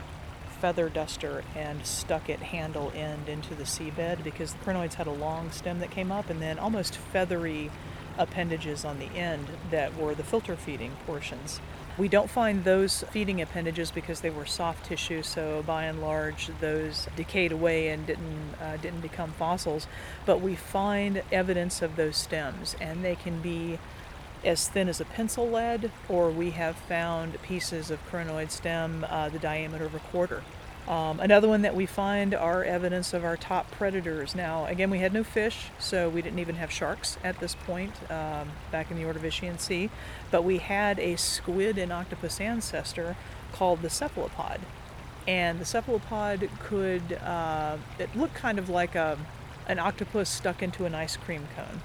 feather 0.59 0.89
duster 0.89 1.43
and 1.55 1.85
stuck 1.85 2.29
it 2.29 2.39
handle 2.39 2.91
end 2.95 3.29
into 3.29 3.53
the 3.55 3.63
seabed 3.63 4.23
because 4.23 4.53
the 4.53 4.59
crinoids 4.65 4.95
had 4.95 5.07
a 5.07 5.11
long 5.11 5.51
stem 5.51 5.79
that 5.79 5.91
came 5.91 6.11
up 6.11 6.29
and 6.29 6.41
then 6.41 6.57
almost 6.59 6.97
feathery 6.97 7.69
appendages 8.17 8.85
on 8.85 8.99
the 8.99 9.07
end 9.07 9.47
that 9.71 9.95
were 9.97 10.15
the 10.15 10.23
filter 10.23 10.55
feeding 10.55 10.91
portions. 11.05 11.59
We 11.97 12.07
don't 12.07 12.29
find 12.29 12.63
those 12.63 13.03
feeding 13.11 13.41
appendages 13.41 13.89
because 13.89 14.21
they 14.21 14.29
were 14.29 14.45
soft 14.45 14.85
tissue, 14.85 15.23
so 15.23 15.63
by 15.65 15.85
and 15.85 15.99
large 15.99 16.49
those 16.59 17.07
decayed 17.15 17.51
away 17.51 17.89
and 17.89 18.05
didn't 18.05 18.53
uh, 18.61 18.77
didn't 18.77 19.01
become 19.01 19.31
fossils. 19.31 19.87
But 20.25 20.39
we 20.39 20.55
find 20.55 21.23
evidence 21.31 21.81
of 21.81 21.95
those 21.95 22.15
stems, 22.15 22.75
and 22.79 23.03
they 23.03 23.15
can 23.15 23.41
be 23.41 23.79
as 24.45 24.67
thin 24.67 24.87
as 24.87 25.01
a 25.01 25.05
pencil 25.05 25.49
lead, 25.49 25.91
or 26.07 26.29
we 26.29 26.51
have 26.51 26.75
found 26.75 27.41
pieces 27.41 27.89
of 27.89 27.99
crinoid 28.11 28.51
stem 28.51 29.03
uh, 29.09 29.29
the 29.29 29.39
diameter 29.39 29.85
of 29.85 29.95
a 29.95 29.99
quarter. 29.99 30.43
Um, 30.87 31.19
another 31.19 31.49
one 31.49 31.63
that 31.63 31.75
we 31.75 31.85
find 31.85 32.33
are 32.33 32.63
evidence 32.63 33.13
of 33.13 33.25
our 33.25 33.35
top 33.35 33.69
predators. 33.71 34.33
Now, 34.33 34.65
again, 34.67 34.89
we 34.89 34.99
had 34.99 35.13
no 35.13 35.23
fish, 35.23 35.65
so 35.79 36.07
we 36.07 36.21
didn't 36.21 36.39
even 36.39 36.55
have 36.55 36.71
sharks 36.71 37.17
at 37.25 37.39
this 37.41 37.55
point 37.55 37.93
um, 38.09 38.51
back 38.71 38.89
in 38.89 38.95
the 38.95 39.03
Ordovician 39.03 39.59
Sea, 39.59 39.89
but 40.31 40.45
we 40.45 40.59
had 40.59 40.97
a 40.99 41.17
squid 41.17 41.77
and 41.77 41.91
octopus 41.91 42.39
ancestor 42.39 43.17
called 43.51 43.81
the 43.81 43.89
cephalopod. 43.89 44.61
And 45.27 45.59
the 45.59 45.65
cephalopod 45.65 46.49
could, 46.59 47.13
uh, 47.21 47.75
it 47.99 48.15
looked 48.15 48.35
kind 48.35 48.57
of 48.57 48.69
like 48.69 48.95
a, 48.95 49.17
an 49.67 49.79
octopus 49.79 50.29
stuck 50.29 50.63
into 50.63 50.85
an 50.85 50.95
ice 50.95 51.17
cream 51.17 51.49
cone. 51.53 51.81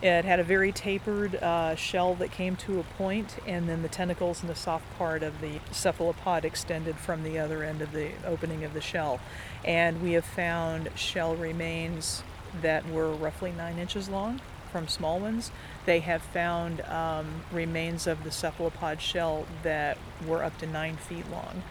It 0.00 0.24
had 0.24 0.38
a 0.38 0.44
very 0.44 0.70
tapered 0.70 1.34
uh, 1.34 1.74
shell 1.74 2.14
that 2.16 2.30
came 2.30 2.54
to 2.56 2.78
a 2.78 2.84
point, 2.84 3.38
and 3.46 3.68
then 3.68 3.82
the 3.82 3.88
tentacles 3.88 4.42
and 4.42 4.48
the 4.48 4.54
soft 4.54 4.84
part 4.96 5.24
of 5.24 5.40
the 5.40 5.58
cephalopod 5.72 6.44
extended 6.44 6.96
from 6.96 7.24
the 7.24 7.38
other 7.38 7.64
end 7.64 7.82
of 7.82 7.90
the 7.90 8.10
opening 8.24 8.62
of 8.62 8.74
the 8.74 8.80
shell. 8.80 9.18
And 9.64 10.00
we 10.00 10.12
have 10.12 10.24
found 10.24 10.90
shell 10.94 11.34
remains 11.34 12.22
that 12.62 12.88
were 12.88 13.10
roughly 13.10 13.50
nine 13.50 13.78
inches 13.78 14.08
long 14.08 14.40
from 14.70 14.86
small 14.86 15.18
ones. 15.18 15.50
They 15.84 16.00
have 16.00 16.22
found 16.22 16.80
um, 16.82 17.42
remains 17.50 18.06
of 18.06 18.22
the 18.22 18.30
cephalopod 18.30 19.00
shell 19.00 19.46
that 19.64 19.98
were 20.24 20.44
up 20.44 20.58
to 20.58 20.66
nine 20.66 20.96
feet 20.96 21.28
long. 21.28 21.62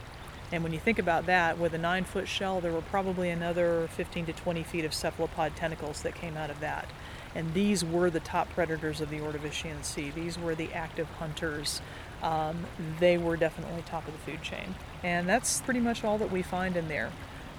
And 0.52 0.64
when 0.64 0.74
you 0.74 0.80
think 0.80 1.00
about 1.00 1.26
that, 1.28 1.58
with 1.58 1.74
a 1.74 1.78
nine 1.78 2.04
foot 2.04 2.28
shell, 2.28 2.60
there 2.60 2.72
were 2.72 2.82
probably 2.82 3.30
another 3.30 3.88
15 3.92 4.26
to 4.28 4.34
20 4.34 4.64
feet 4.64 4.86
of 4.86 4.94
cephalopod 4.94 5.56
tentacles 5.56 6.02
that 6.02 6.16
came 6.16 6.36
out 6.36 6.50
of 6.50 6.60
that. 6.60 6.90
And 7.38 7.54
these 7.54 7.86
were 7.86 8.10
the 8.10 8.20
top 8.20 8.50
predators 8.50 9.00
of 9.00 9.12
the 9.12 9.20
Ordovician 9.20 9.84
Sea. 9.84 10.10
These 10.10 10.40
were 10.40 10.56
the 10.56 10.74
active 10.74 11.08
hunters. 11.20 11.82
Um, 12.24 12.66
they 13.00 13.20
were 13.20 13.38
definitely 13.38 13.84
top 13.84 14.08
of 14.08 14.14
the 14.14 14.20
food 14.20 14.42
chain. 14.42 14.74
And 15.04 15.30
that's 15.30 15.62
pretty 15.62 15.80
much 15.80 16.04
all 16.04 16.18
that 16.18 16.32
we 16.32 16.42
find 16.42 16.76
in 16.76 16.88
there. 16.88 17.12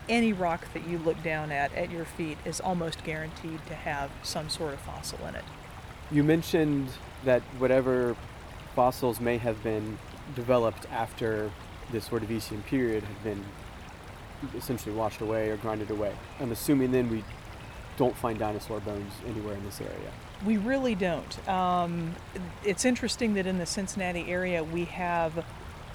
Any 0.09 0.33
rock 0.33 0.67
that 0.75 0.89
you 0.89 0.99
look 0.99 1.23
down 1.23 1.53
at 1.53 1.73
at 1.75 1.93
your 1.93 2.05
feet 2.05 2.39
is 2.45 2.61
almost 2.61 3.05
guaranteed 3.05 3.65
to 3.67 3.75
have 3.77 4.11
some 4.25 4.49
sort 4.49 4.75
of 4.75 4.81
fossil 4.81 5.25
in 5.29 5.37
it. 5.37 5.45
You 6.11 6.25
mentioned 6.25 6.89
that 7.25 7.43
whatever 7.59 8.17
fossils 8.75 9.21
may 9.21 9.39
have 9.39 9.63
been 9.63 9.97
developed 10.35 10.87
after 10.91 11.53
this 11.93 12.09
Ordovician 12.09 12.65
period 12.65 13.05
have 13.05 13.23
been 13.23 13.45
essentially 14.57 14.95
washed 14.95 15.21
away 15.21 15.51
or 15.51 15.57
grinded 15.57 15.91
away. 15.93 16.15
I'm 16.41 16.51
assuming 16.51 16.91
then 16.91 17.09
we 17.09 17.23
don't 17.99 18.17
find 18.17 18.39
dinosaur 18.39 18.81
bones 18.81 19.13
anywhere 19.27 19.55
in 19.55 19.65
this 19.65 19.81
area. 19.81 20.11
We 20.47 20.57
really 20.57 20.95
don't. 20.95 21.49
Um, 21.49 22.15
it's 22.65 22.85
interesting 22.85 23.35
that 23.35 23.47
in 23.47 23.59
the 23.59 23.67
Cincinnati 23.67 24.31
area 24.31 24.65
we 24.65 24.87
have 24.87 25.45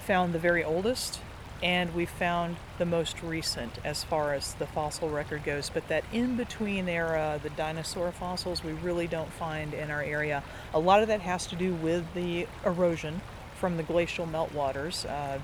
found 0.06 0.32
the 0.34 0.38
very 0.38 0.62
oldest 0.62 1.20
and 1.62 1.94
we 1.94 2.04
found 2.04 2.56
the 2.76 2.84
most 2.84 3.22
recent 3.22 3.78
as 3.84 4.04
far 4.04 4.34
as 4.34 4.52
the 4.54 4.66
fossil 4.66 5.08
record 5.08 5.44
goes. 5.44 5.70
But 5.70 5.88
that 5.88 6.04
in 6.12 6.36
between 6.36 6.88
era, 6.88 7.40
the 7.42 7.50
dinosaur 7.50 8.12
fossils, 8.12 8.62
we 8.62 8.72
really 8.72 9.06
don't 9.06 9.32
find 9.32 9.72
in 9.72 9.90
our 9.90 10.02
area. 10.02 10.44
A 10.74 10.78
lot 10.78 11.00
of 11.00 11.08
that 11.08 11.22
has 11.22 11.46
to 11.46 11.56
do 11.56 11.74
with 11.74 12.04
the 12.12 12.46
erosion 12.66 13.22
from 13.54 13.78
the 13.78 13.82
glacial 13.82 14.26
meltwaters. 14.26 15.08
Uh, 15.08 15.38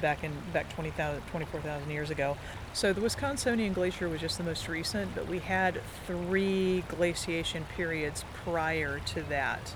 back 0.00 0.24
in 0.24 0.32
back 0.52 0.72
20,000 0.74 1.22
24,000 1.26 1.90
years 1.90 2.10
ago. 2.10 2.36
So 2.72 2.92
the 2.92 3.00
Wisconsinian 3.00 3.74
glacier 3.74 4.08
was 4.08 4.20
just 4.20 4.38
the 4.38 4.44
most 4.44 4.68
recent, 4.68 5.14
but 5.14 5.28
we 5.28 5.38
had 5.38 5.80
three 6.06 6.84
glaciation 6.88 7.64
periods 7.76 8.24
prior 8.44 9.00
to 9.00 9.22
that. 9.24 9.74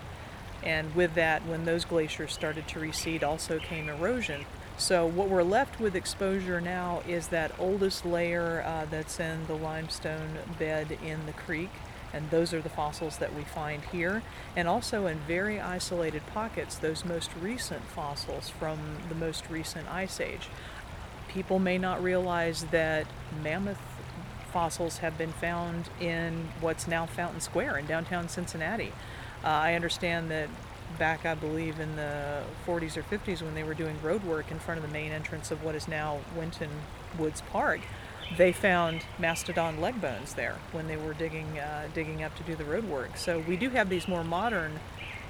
And 0.62 0.94
with 0.94 1.14
that, 1.14 1.46
when 1.46 1.64
those 1.64 1.84
glaciers 1.84 2.32
started 2.32 2.66
to 2.68 2.80
recede, 2.80 3.22
also 3.22 3.58
came 3.58 3.88
erosion. 3.88 4.44
So 4.76 5.06
what 5.06 5.28
we're 5.28 5.42
left 5.42 5.80
with 5.80 5.94
exposure 5.96 6.60
now 6.60 7.02
is 7.06 7.28
that 7.28 7.52
oldest 7.58 8.04
layer 8.04 8.62
uh, 8.64 8.86
that's 8.90 9.18
in 9.18 9.46
the 9.46 9.54
limestone 9.54 10.38
bed 10.58 10.98
in 11.04 11.26
the 11.26 11.32
creek 11.32 11.70
and 12.12 12.30
those 12.30 12.54
are 12.54 12.60
the 12.60 12.68
fossils 12.68 13.18
that 13.18 13.34
we 13.34 13.42
find 13.42 13.84
here. 13.86 14.22
And 14.56 14.66
also 14.66 15.06
in 15.06 15.18
very 15.20 15.60
isolated 15.60 16.26
pockets, 16.28 16.76
those 16.76 17.04
most 17.04 17.30
recent 17.40 17.84
fossils 17.84 18.48
from 18.48 18.78
the 19.08 19.14
most 19.14 19.48
recent 19.50 19.88
ice 19.88 20.20
age. 20.20 20.48
People 21.28 21.58
may 21.58 21.78
not 21.78 22.02
realize 22.02 22.64
that 22.66 23.06
mammoth 23.42 23.80
fossils 24.52 24.98
have 24.98 25.18
been 25.18 25.32
found 25.32 25.90
in 26.00 26.48
what's 26.60 26.88
now 26.88 27.06
Fountain 27.06 27.40
Square 27.40 27.78
in 27.78 27.86
downtown 27.86 28.28
Cincinnati. 28.28 28.92
Uh, 29.44 29.48
I 29.48 29.74
understand 29.74 30.30
that 30.30 30.48
back, 30.98 31.26
I 31.26 31.34
believe, 31.34 31.78
in 31.78 31.96
the 31.96 32.42
40s 32.66 32.96
or 32.96 33.02
50s 33.02 33.42
when 33.42 33.54
they 33.54 33.62
were 33.62 33.74
doing 33.74 34.00
road 34.02 34.24
work 34.24 34.50
in 34.50 34.58
front 34.58 34.78
of 34.78 34.86
the 34.86 34.92
main 34.92 35.12
entrance 35.12 35.50
of 35.50 35.62
what 35.62 35.74
is 35.74 35.86
now 35.86 36.20
Winton 36.34 36.70
Woods 37.18 37.42
Park, 37.50 37.80
they 38.36 38.52
found 38.52 39.04
mastodon 39.18 39.80
leg 39.80 40.00
bones 40.00 40.34
there 40.34 40.56
when 40.72 40.86
they 40.86 40.96
were 40.96 41.14
digging 41.14 41.58
uh, 41.58 41.88
digging 41.94 42.22
up 42.22 42.34
to 42.36 42.42
do 42.42 42.54
the 42.54 42.64
road 42.64 42.84
work. 42.84 43.16
So 43.16 43.40
we 43.40 43.56
do 43.56 43.70
have 43.70 43.88
these 43.88 44.06
more 44.06 44.24
modern 44.24 44.80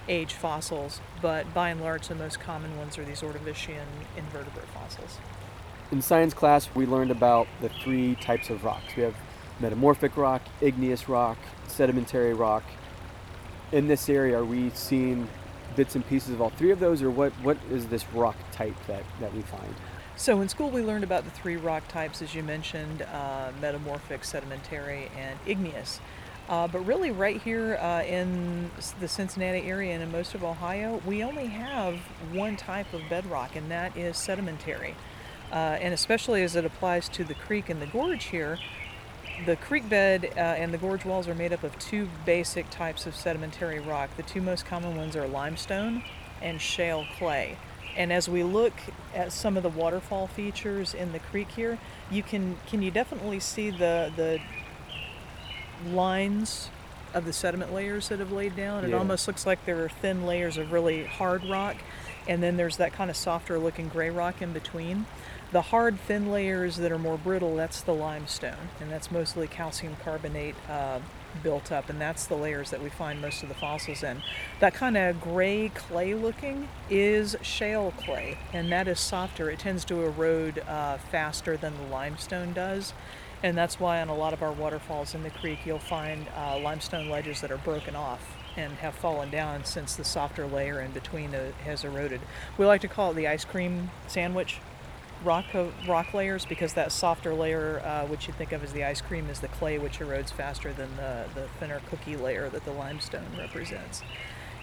age 0.08 0.32
fossils, 0.34 1.00
but 1.20 1.52
by 1.54 1.70
and 1.70 1.80
large, 1.80 2.08
the 2.08 2.14
most 2.14 2.40
common 2.40 2.76
ones 2.76 2.98
are 2.98 3.04
these 3.04 3.20
Ordovician 3.20 3.84
invertebrate 4.16 4.68
fossils. 4.68 5.18
In 5.92 6.02
science 6.02 6.34
class, 6.34 6.68
we 6.74 6.86
learned 6.86 7.10
about 7.10 7.46
the 7.60 7.68
three 7.68 8.14
types 8.16 8.50
of 8.50 8.64
rocks. 8.64 8.96
We 8.96 9.02
have 9.02 9.14
metamorphic 9.60 10.16
rock, 10.16 10.42
igneous 10.60 11.08
rock, 11.08 11.38
sedimentary 11.66 12.34
rock. 12.34 12.62
In 13.72 13.86
this 13.86 14.08
area, 14.08 14.38
are 14.38 14.44
we 14.44 14.70
seeing 14.70 15.28
bits 15.76 15.94
and 15.94 16.06
pieces 16.06 16.30
of 16.30 16.40
all 16.40 16.50
three 16.50 16.70
of 16.70 16.80
those, 16.80 17.02
or 17.02 17.10
what, 17.10 17.32
what 17.42 17.58
is 17.70 17.86
this 17.86 18.04
rock 18.12 18.36
type 18.52 18.74
that, 18.86 19.02
that 19.20 19.34
we 19.34 19.42
find? 19.42 19.74
So 20.18 20.40
in 20.40 20.48
school 20.48 20.68
we 20.68 20.82
learned 20.82 21.04
about 21.04 21.22
the 21.22 21.30
three 21.30 21.54
rock 21.54 21.86
types, 21.86 22.22
as 22.22 22.34
you 22.34 22.42
mentioned, 22.42 23.02
uh, 23.02 23.52
metamorphic, 23.60 24.24
sedimentary, 24.24 25.12
and 25.16 25.38
igneous. 25.46 26.00
Uh, 26.48 26.66
but 26.66 26.80
really, 26.80 27.12
right 27.12 27.40
here 27.40 27.76
uh, 27.76 28.02
in 28.02 28.68
the 28.98 29.06
Cincinnati 29.06 29.68
area 29.68 29.94
and 29.94 30.02
in 30.02 30.10
most 30.10 30.34
of 30.34 30.42
Ohio, 30.42 31.00
we 31.06 31.22
only 31.22 31.46
have 31.46 32.00
one 32.32 32.56
type 32.56 32.92
of 32.92 33.02
bedrock, 33.08 33.54
and 33.54 33.70
that 33.70 33.96
is 33.96 34.16
sedimentary. 34.16 34.96
Uh, 35.52 35.78
and 35.80 35.94
especially 35.94 36.42
as 36.42 36.56
it 36.56 36.64
applies 36.64 37.08
to 37.10 37.22
the 37.22 37.34
creek 37.34 37.68
and 37.68 37.80
the 37.80 37.86
gorge 37.86 38.24
here, 38.24 38.58
the 39.46 39.54
creek 39.54 39.88
bed 39.88 40.32
uh, 40.36 40.40
and 40.40 40.74
the 40.74 40.78
gorge 40.78 41.04
walls 41.04 41.28
are 41.28 41.34
made 41.36 41.52
up 41.52 41.62
of 41.62 41.78
two 41.78 42.08
basic 42.26 42.68
types 42.70 43.06
of 43.06 43.14
sedimentary 43.14 43.78
rock. 43.78 44.10
The 44.16 44.24
two 44.24 44.42
most 44.42 44.66
common 44.66 44.96
ones 44.96 45.14
are 45.14 45.28
limestone 45.28 46.02
and 46.42 46.60
shale 46.60 47.06
clay. 47.18 47.56
And 47.98 48.12
as 48.12 48.28
we 48.28 48.44
look 48.44 48.74
at 49.12 49.32
some 49.32 49.56
of 49.56 49.64
the 49.64 49.68
waterfall 49.68 50.28
features 50.28 50.94
in 50.94 51.10
the 51.10 51.18
creek 51.18 51.48
here, 51.50 51.78
you 52.10 52.22
can 52.22 52.56
can 52.68 52.80
you 52.80 52.92
definitely 52.92 53.40
see 53.40 53.70
the 53.70 54.12
the 54.16 54.40
lines 55.90 56.70
of 57.12 57.24
the 57.24 57.32
sediment 57.32 57.72
layers 57.74 58.08
that 58.08 58.20
have 58.20 58.30
laid 58.30 58.54
down. 58.54 58.84
It 58.84 58.90
Yeah. 58.90 58.98
almost 58.98 59.26
looks 59.26 59.46
like 59.46 59.64
there 59.64 59.82
are 59.84 59.88
thin 59.88 60.26
layers 60.26 60.56
of 60.58 60.70
really 60.72 61.06
hard 61.06 61.44
rock, 61.44 61.76
and 62.28 62.40
then 62.42 62.56
there's 62.56 62.76
that 62.76 62.92
kind 62.92 63.10
of 63.10 63.16
softer 63.16 63.58
looking 63.58 63.88
gray 63.88 64.10
rock 64.10 64.40
in 64.40 64.52
between. 64.52 65.06
The 65.50 65.62
hard, 65.62 65.98
thin 65.98 66.30
layers 66.30 66.76
that 66.76 66.92
are 66.92 66.98
more 66.98 67.16
brittle, 67.16 67.56
that's 67.56 67.80
the 67.80 67.94
limestone, 67.94 68.68
and 68.80 68.92
that's 68.92 69.10
mostly 69.10 69.48
calcium 69.48 69.96
carbonate 70.04 70.54
uh, 70.68 70.98
built 71.42 71.72
up, 71.72 71.88
and 71.88 72.00
that's 72.00 72.26
the 72.26 72.36
layers 72.36 72.70
that 72.70 72.82
we 72.82 72.90
find 72.90 73.20
most 73.20 73.42
of 73.42 73.48
the 73.48 73.54
fossils 73.54 74.02
in. 74.02 74.22
That 74.60 74.74
kind 74.74 74.96
of 74.96 75.20
gray 75.20 75.70
clay 75.70 76.14
looking 76.14 76.68
is 76.90 77.36
shale 77.42 77.92
clay, 77.96 78.38
and 78.52 78.70
that 78.72 78.88
is 78.88 79.00
softer. 79.00 79.50
It 79.50 79.58
tends 79.58 79.84
to 79.86 80.04
erode 80.04 80.60
uh, 80.60 80.98
faster 80.98 81.56
than 81.56 81.76
the 81.76 81.86
limestone 81.94 82.52
does. 82.52 82.92
And 83.42 83.56
that's 83.56 83.78
why 83.78 84.00
on 84.00 84.08
a 84.08 84.16
lot 84.16 84.32
of 84.32 84.42
our 84.42 84.52
waterfalls 84.52 85.14
in 85.14 85.22
the 85.22 85.30
creek, 85.30 85.60
you'll 85.64 85.78
find 85.78 86.26
uh, 86.36 86.58
limestone 86.58 87.08
ledges 87.08 87.40
that 87.40 87.52
are 87.52 87.58
broken 87.58 87.94
off 87.94 88.36
and 88.56 88.72
have 88.78 88.94
fallen 88.94 89.30
down 89.30 89.64
since 89.64 89.94
the 89.94 90.02
softer 90.02 90.46
layer 90.46 90.80
in 90.80 90.90
between 90.90 91.34
uh, 91.34 91.52
has 91.64 91.84
eroded. 91.84 92.20
We 92.56 92.66
like 92.66 92.80
to 92.80 92.88
call 92.88 93.12
it 93.12 93.14
the 93.14 93.28
ice 93.28 93.44
cream 93.44 93.90
sandwich 94.08 94.58
rock 95.24 95.44
rock 95.86 96.14
layers 96.14 96.44
because 96.44 96.74
that 96.74 96.92
softer 96.92 97.34
layer, 97.34 97.80
uh, 97.84 98.06
which 98.06 98.26
you 98.26 98.32
think 98.34 98.52
of 98.52 98.62
as 98.62 98.72
the 98.72 98.84
ice 98.84 99.00
cream, 99.00 99.28
is 99.28 99.40
the 99.40 99.48
clay, 99.48 99.78
which 99.78 99.98
erodes 99.98 100.32
faster 100.32 100.72
than 100.72 100.96
the, 100.96 101.24
the 101.34 101.48
thinner 101.58 101.80
cookie 101.90 102.16
layer 102.16 102.48
that 102.48 102.64
the 102.64 102.72
limestone 102.72 103.26
represents. 103.36 104.02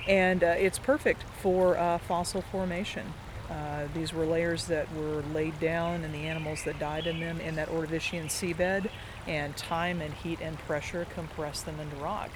And 0.07 0.43
uh, 0.43 0.47
it's 0.57 0.79
perfect 0.79 1.23
for 1.41 1.77
uh, 1.77 1.97
fossil 1.97 2.41
formation. 2.41 3.13
Uh, 3.49 3.87
these 3.93 4.13
were 4.13 4.25
layers 4.25 4.65
that 4.67 4.91
were 4.95 5.21
laid 5.33 5.59
down 5.59 6.03
and 6.03 6.13
the 6.13 6.25
animals 6.25 6.63
that 6.63 6.79
died 6.79 7.05
in 7.05 7.19
them 7.19 7.39
in 7.39 7.55
that 7.55 7.69
Ordovician 7.69 8.25
seabed, 8.25 8.89
and 9.27 9.55
time 9.55 10.01
and 10.01 10.13
heat 10.13 10.39
and 10.41 10.57
pressure 10.59 11.05
compressed 11.13 11.65
them 11.65 11.79
into 11.79 11.95
rock. 11.97 12.29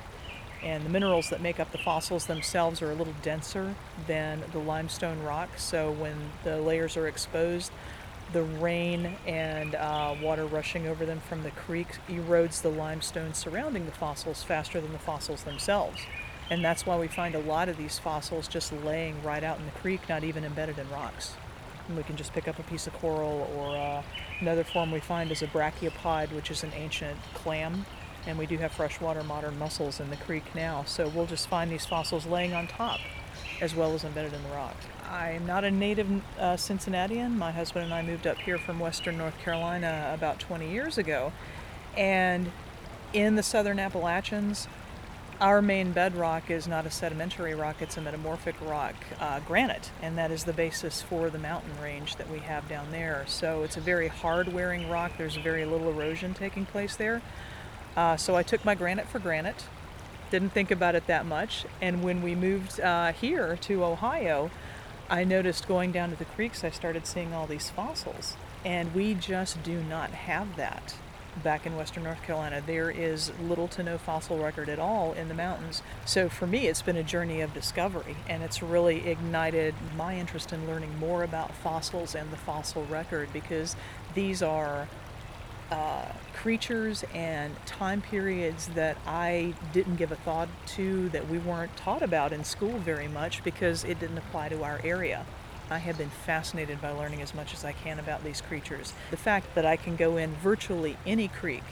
And 0.62 0.86
the 0.86 0.90
minerals 0.90 1.30
that 1.30 1.42
make 1.42 1.60
up 1.60 1.72
the 1.72 1.78
fossils 1.78 2.26
themselves 2.26 2.82
are 2.82 2.92
a 2.92 2.96
little 2.96 3.14
denser 3.22 3.76
than 4.08 4.44
the 4.52 4.60
limestone 4.60 5.24
rock. 5.24 5.50
So 5.58 5.92
when 5.92 6.16
the 6.44 6.60
layers 6.60 6.98
are 6.98 7.08
exposed, 7.08 7.72
the 8.34 8.44
rain 8.44 9.15
and 9.26 9.76
uh, 9.76 10.15
water 10.22 10.46
rushing 10.46 10.88
over 10.88 11.06
them 11.06 11.20
from 11.20 11.44
the 11.44 11.52
creek 11.52 11.88
erodes 12.08 12.62
the 12.62 12.70
limestone 12.70 13.34
surrounding 13.34 13.86
the 13.86 13.92
fossils 13.92 14.44
faster 14.44 14.80
than 14.80 14.92
the 14.92 15.00
fossils 15.00 15.44
themselves. 15.44 16.00
And 16.52 16.63
that's 16.63 16.86
why 16.86 16.98
we 16.98 17.08
find 17.08 17.36
a 17.36 17.39
lot 17.39 17.70
of 17.70 17.78
these 17.78 18.00
fossils 18.00 18.48
just 18.48 18.74
laying 18.84 19.22
right 19.24 19.44
out 19.44 19.60
in 19.60 19.65
the 19.65 19.72
creek, 19.72 20.02
not 20.10 20.24
even 20.24 20.44
embedded 20.44 20.80
in 20.80 20.89
rocks. 20.89 21.34
And 21.88 21.98
we 21.98 22.04
can 22.04 22.15
just 22.15 22.34
pick 22.34 22.48
up 22.48 22.60
a 22.60 22.63
piece 22.63 22.88
of 22.88 22.94
coral, 22.94 23.50
or 23.56 23.76
uh, 23.76 24.04
another 24.42 24.63
form 24.63 24.92
we 24.92 25.00
find 25.00 25.32
is 25.32 25.42
a 25.42 25.48
brachiopod, 25.48 26.32
which 26.32 26.52
is 26.52 26.63
an 26.63 26.72
ancient 26.76 27.18
clam. 27.34 27.86
And 28.28 28.38
we 28.38 28.46
do 28.46 28.58
have 28.58 28.72
freshwater 28.72 29.24
modern 29.24 29.58
mussels 29.58 30.00
in 30.00 30.10
the 30.10 30.18
creek 30.18 30.44
now, 30.54 30.84
so 30.86 31.08
we'll 31.08 31.26
just 31.26 31.48
find 31.48 31.72
these 31.72 31.86
fossils 31.86 32.26
laying 32.26 32.54
on 32.54 32.68
top 32.68 33.00
as 33.62 33.76
well 33.76 33.93
as 33.93 34.04
embedded 34.04 34.34
in 34.34 34.41
the 34.43 34.50
rock. 34.50 34.76
I'm 35.10 35.45
not 35.45 35.63
a 35.63 35.72
native 35.72 36.22
uh, 36.38 36.56
Cincinnatian. 36.56 37.38
My 37.38 37.52
husband 37.52 37.86
and 37.86 37.93
I 37.93 38.02
moved 38.02 38.28
up 38.28 38.38
here 38.38 38.58
from 38.58 38.80
western 38.80 39.17
North 39.17 39.38
Carolina 39.39 40.12
about 40.13 40.39
20 40.39 40.69
years 40.69 40.98
ago. 40.98 41.32
And 41.98 42.52
in 43.13 43.36
the 43.36 43.43
southern 43.43 43.80
Appalachians, 43.80 44.67
our 45.41 45.62
main 45.62 45.93
bedrock 45.93 46.52
is 46.52 46.67
not 46.67 46.86
a 46.86 46.91
sedimentary 46.91 47.56
rock, 47.56 47.82
it's 47.82 47.95
a 47.95 48.02
metamorphic 48.02 48.56
rock, 48.60 48.93
uh, 49.22 49.39
granite, 49.39 49.89
and 50.02 50.17
that 50.17 50.32
is 50.32 50.43
the 50.43 50.52
basis 50.52 51.02
for 51.02 51.30
the 51.30 51.38
mountain 51.39 51.72
range 51.82 52.17
that 52.17 52.30
we 52.30 52.39
have 52.39 52.67
down 52.67 52.91
there. 52.91 53.24
So 53.26 53.63
it's 53.63 53.78
a 53.78 53.82
very 53.82 54.10
hard 54.10 54.52
wearing 54.52 54.89
rock, 54.89 55.13
there's 55.17 55.38
very 55.38 55.63
little 55.63 55.89
erosion 55.89 56.34
taking 56.34 56.65
place 56.65 56.98
there. 56.98 57.22
Uh, 57.95 58.17
so 58.17 58.36
I 58.36 58.43
took 58.43 58.65
my 58.65 58.76
granite 58.76 59.08
for 59.08 59.19
granite, 59.19 59.65
didn't 60.32 60.50
think 60.50 60.72
about 60.72 60.96
it 60.96 61.08
that 61.08 61.26
much, 61.26 61.65
and 61.82 62.04
when 62.04 62.22
we 62.22 62.36
moved 62.36 62.80
uh, 62.80 63.12
here 63.13 63.58
to 63.62 63.84
Ohio, 63.84 64.52
I 65.10 65.24
noticed 65.24 65.68
going 65.68 65.92
down 65.92 66.12
to 66.12 66.15
the 66.15 66.26
creeks, 66.26 66.63
I 66.63 66.70
started 66.70 67.08
seeing 67.08 67.34
all 67.34 67.48
these 67.48 67.70
fossils, 67.70 68.36
and 68.63 68.94
we 68.94 69.15
just 69.15 69.63
do 69.63 69.82
not 69.82 70.12
have 70.12 70.56
that 70.56 70.96
back 71.44 71.65
in 71.65 71.76
western 71.76 72.04
North 72.04 72.22
Carolina. 72.24 72.62
There 72.65 72.89
is 72.89 73.32
little 73.39 73.68
to 73.70 73.84
no 73.84 73.98
fossil 73.98 74.38
record 74.38 74.70
at 74.70 74.80
all 74.80 75.13
in 75.13 75.28
the 75.28 75.34
mountains. 75.34 75.82
So 76.06 76.30
for 76.30 76.46
me, 76.46 76.68
it's 76.68 76.82
been 76.82 76.98
a 76.98 77.04
journey 77.04 77.42
of 77.42 77.54
discovery, 77.54 78.18
and 78.28 78.44
it's 78.44 78.62
really 78.62 79.08
ignited 79.08 79.74
my 79.96 80.18
interest 80.18 80.52
in 80.54 80.68
learning 80.68 80.98
more 81.00 81.24
about 81.24 81.54
fossils 81.54 82.15
and 82.15 82.32
the 82.32 82.38
fossil 82.38 82.86
record 82.86 83.30
because 83.32 83.76
these 84.15 84.42
are 84.42 84.88
uh, 85.72 86.06
creatures 86.34 87.04
and 87.14 87.54
time 87.66 88.02
periods 88.02 88.68
that 88.70 88.98
I 89.06 89.54
didn't 89.74 89.98
give 89.98 90.12
a 90.12 90.16
thought 90.16 90.50
to, 90.68 91.10
that 91.10 91.28
we 91.28 91.38
weren't 91.38 91.76
taught 91.76 92.02
about 92.02 92.34
in 92.34 92.44
school 92.44 92.78
very 92.80 93.08
much 93.08 93.44
because 93.44 93.84
it 93.84 94.00
didn't 94.00 94.18
apply 94.18 94.50
to 94.50 94.64
our 94.64 94.80
area. 94.84 95.26
I 95.70 95.78
have 95.78 95.98
been 95.98 96.10
fascinated 96.10 96.82
by 96.82 96.90
learning 96.90 97.22
as 97.22 97.36
much 97.36 97.54
as 97.54 97.64
I 97.64 97.74
can 97.74 98.00
about 98.00 98.24
these 98.24 98.42
creatures. 98.42 98.94
The 99.12 99.18
fact 99.18 99.54
that 99.54 99.66
I 99.66 99.76
can 99.76 99.96
go 99.96 100.18
in 100.18 100.34
virtually 100.36 100.98
any 101.06 101.28
creek, 101.28 101.64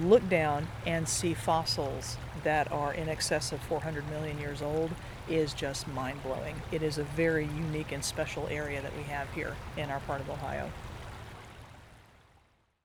look 0.00 0.26
down, 0.30 0.68
and 0.86 1.06
see 1.06 1.34
fossils 1.34 2.16
that 2.44 2.70
are 2.72 2.94
in 2.94 3.08
excess 3.08 3.52
of 3.52 3.60
400 3.60 4.08
million 4.08 4.38
years 4.38 4.62
old 4.62 4.90
is 5.28 5.52
just 5.52 5.86
mind 5.88 6.22
blowing. 6.22 6.54
It 6.72 6.82
is 6.82 6.96
a 6.96 7.02
very 7.04 7.44
unique 7.44 7.92
and 7.92 8.04
special 8.04 8.46
area 8.50 8.80
that 8.80 8.96
we 8.96 9.02
have 9.04 9.30
here 9.32 9.54
in 9.76 9.90
our 9.90 10.00
part 10.00 10.20
of 10.20 10.30
Ohio. 10.30 10.70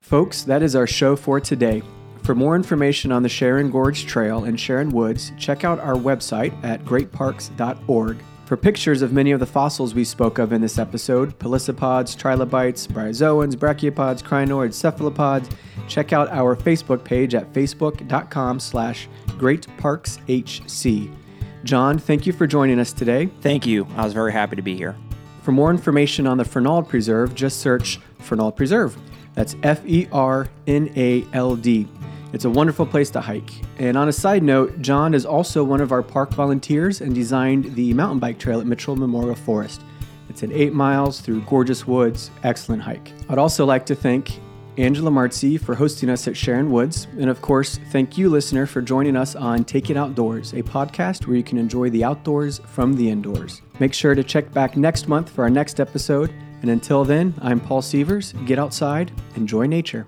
Folks, 0.02 0.42
that 0.42 0.62
is 0.62 0.76
our 0.76 0.86
show 0.86 1.16
for 1.16 1.40
today. 1.40 1.80
For 2.24 2.34
more 2.34 2.54
information 2.54 3.10
on 3.12 3.22
the 3.22 3.28
Sharon 3.28 3.70
Gorge 3.70 4.04
Trail 4.04 4.44
and 4.44 4.58
Sharon 4.58 4.90
Woods, 4.90 5.32
check 5.38 5.64
out 5.64 5.78
our 5.78 5.94
website 5.94 6.52
at 6.62 6.84
greatparks.org 6.84 8.18
for 8.44 8.56
pictures 8.56 9.00
of 9.00 9.12
many 9.12 9.30
of 9.30 9.40
the 9.40 9.46
fossils 9.46 9.94
we 9.94 10.04
spoke 10.04 10.38
of 10.38 10.52
in 10.52 10.60
this 10.60 10.78
episode 10.78 11.38
pelecypods, 11.38 12.18
trilobites, 12.18 12.86
bryozoans, 12.86 13.54
brachiopods, 13.54 14.22
crinoids, 14.22 14.74
cephalopods 14.74 15.48
check 15.88 16.12
out 16.12 16.28
our 16.30 16.56
Facebook 16.56 17.04
page 17.04 17.34
at 17.34 17.50
facebook.com 17.52 18.60
slash 18.60 19.08
greatparkshc. 19.28 21.16
John, 21.64 21.98
thank 21.98 22.26
you 22.26 22.32
for 22.32 22.46
joining 22.46 22.80
us 22.80 22.92
today. 22.92 23.30
Thank 23.40 23.66
you. 23.66 23.86
I 23.96 24.04
was 24.04 24.12
very 24.12 24.32
happy 24.32 24.56
to 24.56 24.62
be 24.62 24.76
here. 24.76 24.96
For 25.42 25.52
more 25.52 25.70
information 25.70 26.26
on 26.26 26.38
the 26.38 26.44
Fernald 26.44 26.88
Preserve, 26.88 27.34
just 27.34 27.60
search 27.60 28.00
Fernald 28.20 28.56
Preserve. 28.56 28.96
That's 29.34 29.56
F 29.62 29.84
E 29.86 30.08
R 30.12 30.48
N 30.66 30.90
A 30.96 31.26
L 31.32 31.56
D. 31.56 31.88
It's 32.32 32.46
a 32.46 32.50
wonderful 32.50 32.86
place 32.86 33.10
to 33.10 33.20
hike. 33.20 33.50
And 33.78 33.96
on 33.96 34.08
a 34.08 34.12
side 34.12 34.42
note, 34.42 34.80
John 34.80 35.12
is 35.12 35.26
also 35.26 35.62
one 35.62 35.82
of 35.82 35.92
our 35.92 36.02
park 36.02 36.32
volunteers 36.32 37.02
and 37.02 37.14
designed 37.14 37.74
the 37.74 37.92
mountain 37.92 38.18
bike 38.18 38.38
trail 38.38 38.60
at 38.60 38.66
Mitchell 38.66 38.96
Memorial 38.96 39.34
Forest. 39.34 39.82
It's 40.30 40.42
an 40.42 40.52
eight 40.52 40.72
miles 40.72 41.20
through 41.20 41.42
gorgeous 41.42 41.86
woods, 41.86 42.30
excellent 42.42 42.82
hike. 42.82 43.12
I'd 43.28 43.36
also 43.36 43.66
like 43.66 43.84
to 43.86 43.94
thank 43.94 44.40
Angela 44.78 45.10
Marzi 45.10 45.60
for 45.60 45.74
hosting 45.74 46.08
us 46.08 46.26
at 46.26 46.34
Sharon 46.34 46.70
Woods. 46.70 47.06
And 47.18 47.28
of 47.28 47.42
course, 47.42 47.78
thank 47.90 48.16
you, 48.16 48.30
listener, 48.30 48.64
for 48.64 48.80
joining 48.80 49.14
us 49.14 49.36
on 49.36 49.64
Take 49.64 49.90
It 49.90 49.98
Outdoors, 49.98 50.54
a 50.54 50.62
podcast 50.62 51.26
where 51.26 51.36
you 51.36 51.42
can 51.42 51.58
enjoy 51.58 51.90
the 51.90 52.02
outdoors 52.02 52.60
from 52.66 52.94
the 52.94 53.10
indoors. 53.10 53.60
Make 53.78 53.92
sure 53.92 54.14
to 54.14 54.24
check 54.24 54.50
back 54.52 54.74
next 54.78 55.06
month 55.06 55.28
for 55.28 55.44
our 55.44 55.50
next 55.50 55.80
episode. 55.80 56.32
And 56.62 56.70
until 56.70 57.04
then, 57.04 57.34
I'm 57.42 57.58
Paul 57.58 57.82
Sievers. 57.82 58.32
Get 58.46 58.58
outside, 58.58 59.10
enjoy 59.34 59.66
nature. 59.66 60.06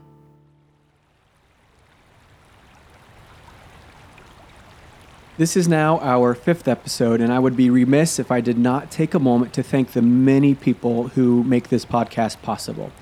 This 5.36 5.56
is 5.56 5.66
now 5.66 5.98
our 5.98 6.32
fifth 6.32 6.68
episode, 6.68 7.20
and 7.20 7.32
I 7.32 7.40
would 7.40 7.56
be 7.56 7.68
remiss 7.68 8.20
if 8.20 8.30
I 8.30 8.40
did 8.40 8.56
not 8.56 8.92
take 8.92 9.14
a 9.14 9.18
moment 9.18 9.52
to 9.54 9.64
thank 9.64 9.90
the 9.90 10.00
many 10.00 10.54
people 10.54 11.08
who 11.08 11.42
make 11.42 11.70
this 11.70 11.84
podcast 11.84 12.40
possible. 12.40 12.92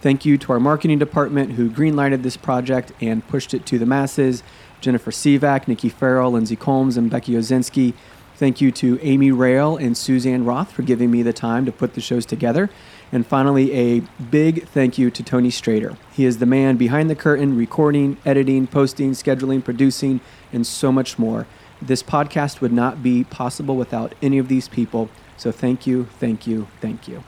Thank 0.00 0.24
you 0.24 0.36
to 0.38 0.52
our 0.52 0.58
marketing 0.58 0.98
department 0.98 1.52
who 1.52 1.70
greenlighted 1.70 2.24
this 2.24 2.36
project 2.36 2.90
and 3.00 3.26
pushed 3.28 3.54
it 3.54 3.64
to 3.66 3.78
the 3.78 3.86
masses 3.86 4.42
Jennifer 4.80 5.10
Sivak, 5.10 5.68
Nikki 5.68 5.88
Farrell, 5.88 6.32
Lindsay 6.32 6.56
Combs, 6.56 6.96
and 6.96 7.08
Becky 7.08 7.32
Ozinski. 7.32 7.94
Thank 8.36 8.60
you 8.60 8.70
to 8.72 8.98
Amy 9.00 9.32
Rail 9.32 9.78
and 9.78 9.96
Suzanne 9.96 10.44
Roth 10.44 10.70
for 10.70 10.82
giving 10.82 11.10
me 11.10 11.22
the 11.22 11.32
time 11.32 11.64
to 11.64 11.72
put 11.72 11.94
the 11.94 12.02
shows 12.02 12.26
together. 12.26 12.68
And 13.10 13.26
finally, 13.26 13.72
a 13.72 14.00
big 14.30 14.68
thank 14.68 14.98
you 14.98 15.10
to 15.10 15.22
Tony 15.22 15.48
Strader. 15.48 15.96
He 16.12 16.26
is 16.26 16.36
the 16.36 16.44
man 16.44 16.76
behind 16.76 17.08
the 17.08 17.14
curtain, 17.14 17.56
recording, 17.56 18.18
editing, 18.26 18.66
posting, 18.66 19.12
scheduling, 19.12 19.64
producing, 19.64 20.20
and 20.52 20.66
so 20.66 20.92
much 20.92 21.18
more. 21.18 21.46
This 21.80 22.02
podcast 22.02 22.60
would 22.60 22.72
not 22.72 23.02
be 23.02 23.24
possible 23.24 23.76
without 23.76 24.14
any 24.20 24.36
of 24.36 24.48
these 24.48 24.68
people. 24.68 25.08
So 25.38 25.50
thank 25.50 25.86
you, 25.86 26.04
thank 26.18 26.46
you, 26.46 26.68
thank 26.82 27.08
you. 27.08 27.24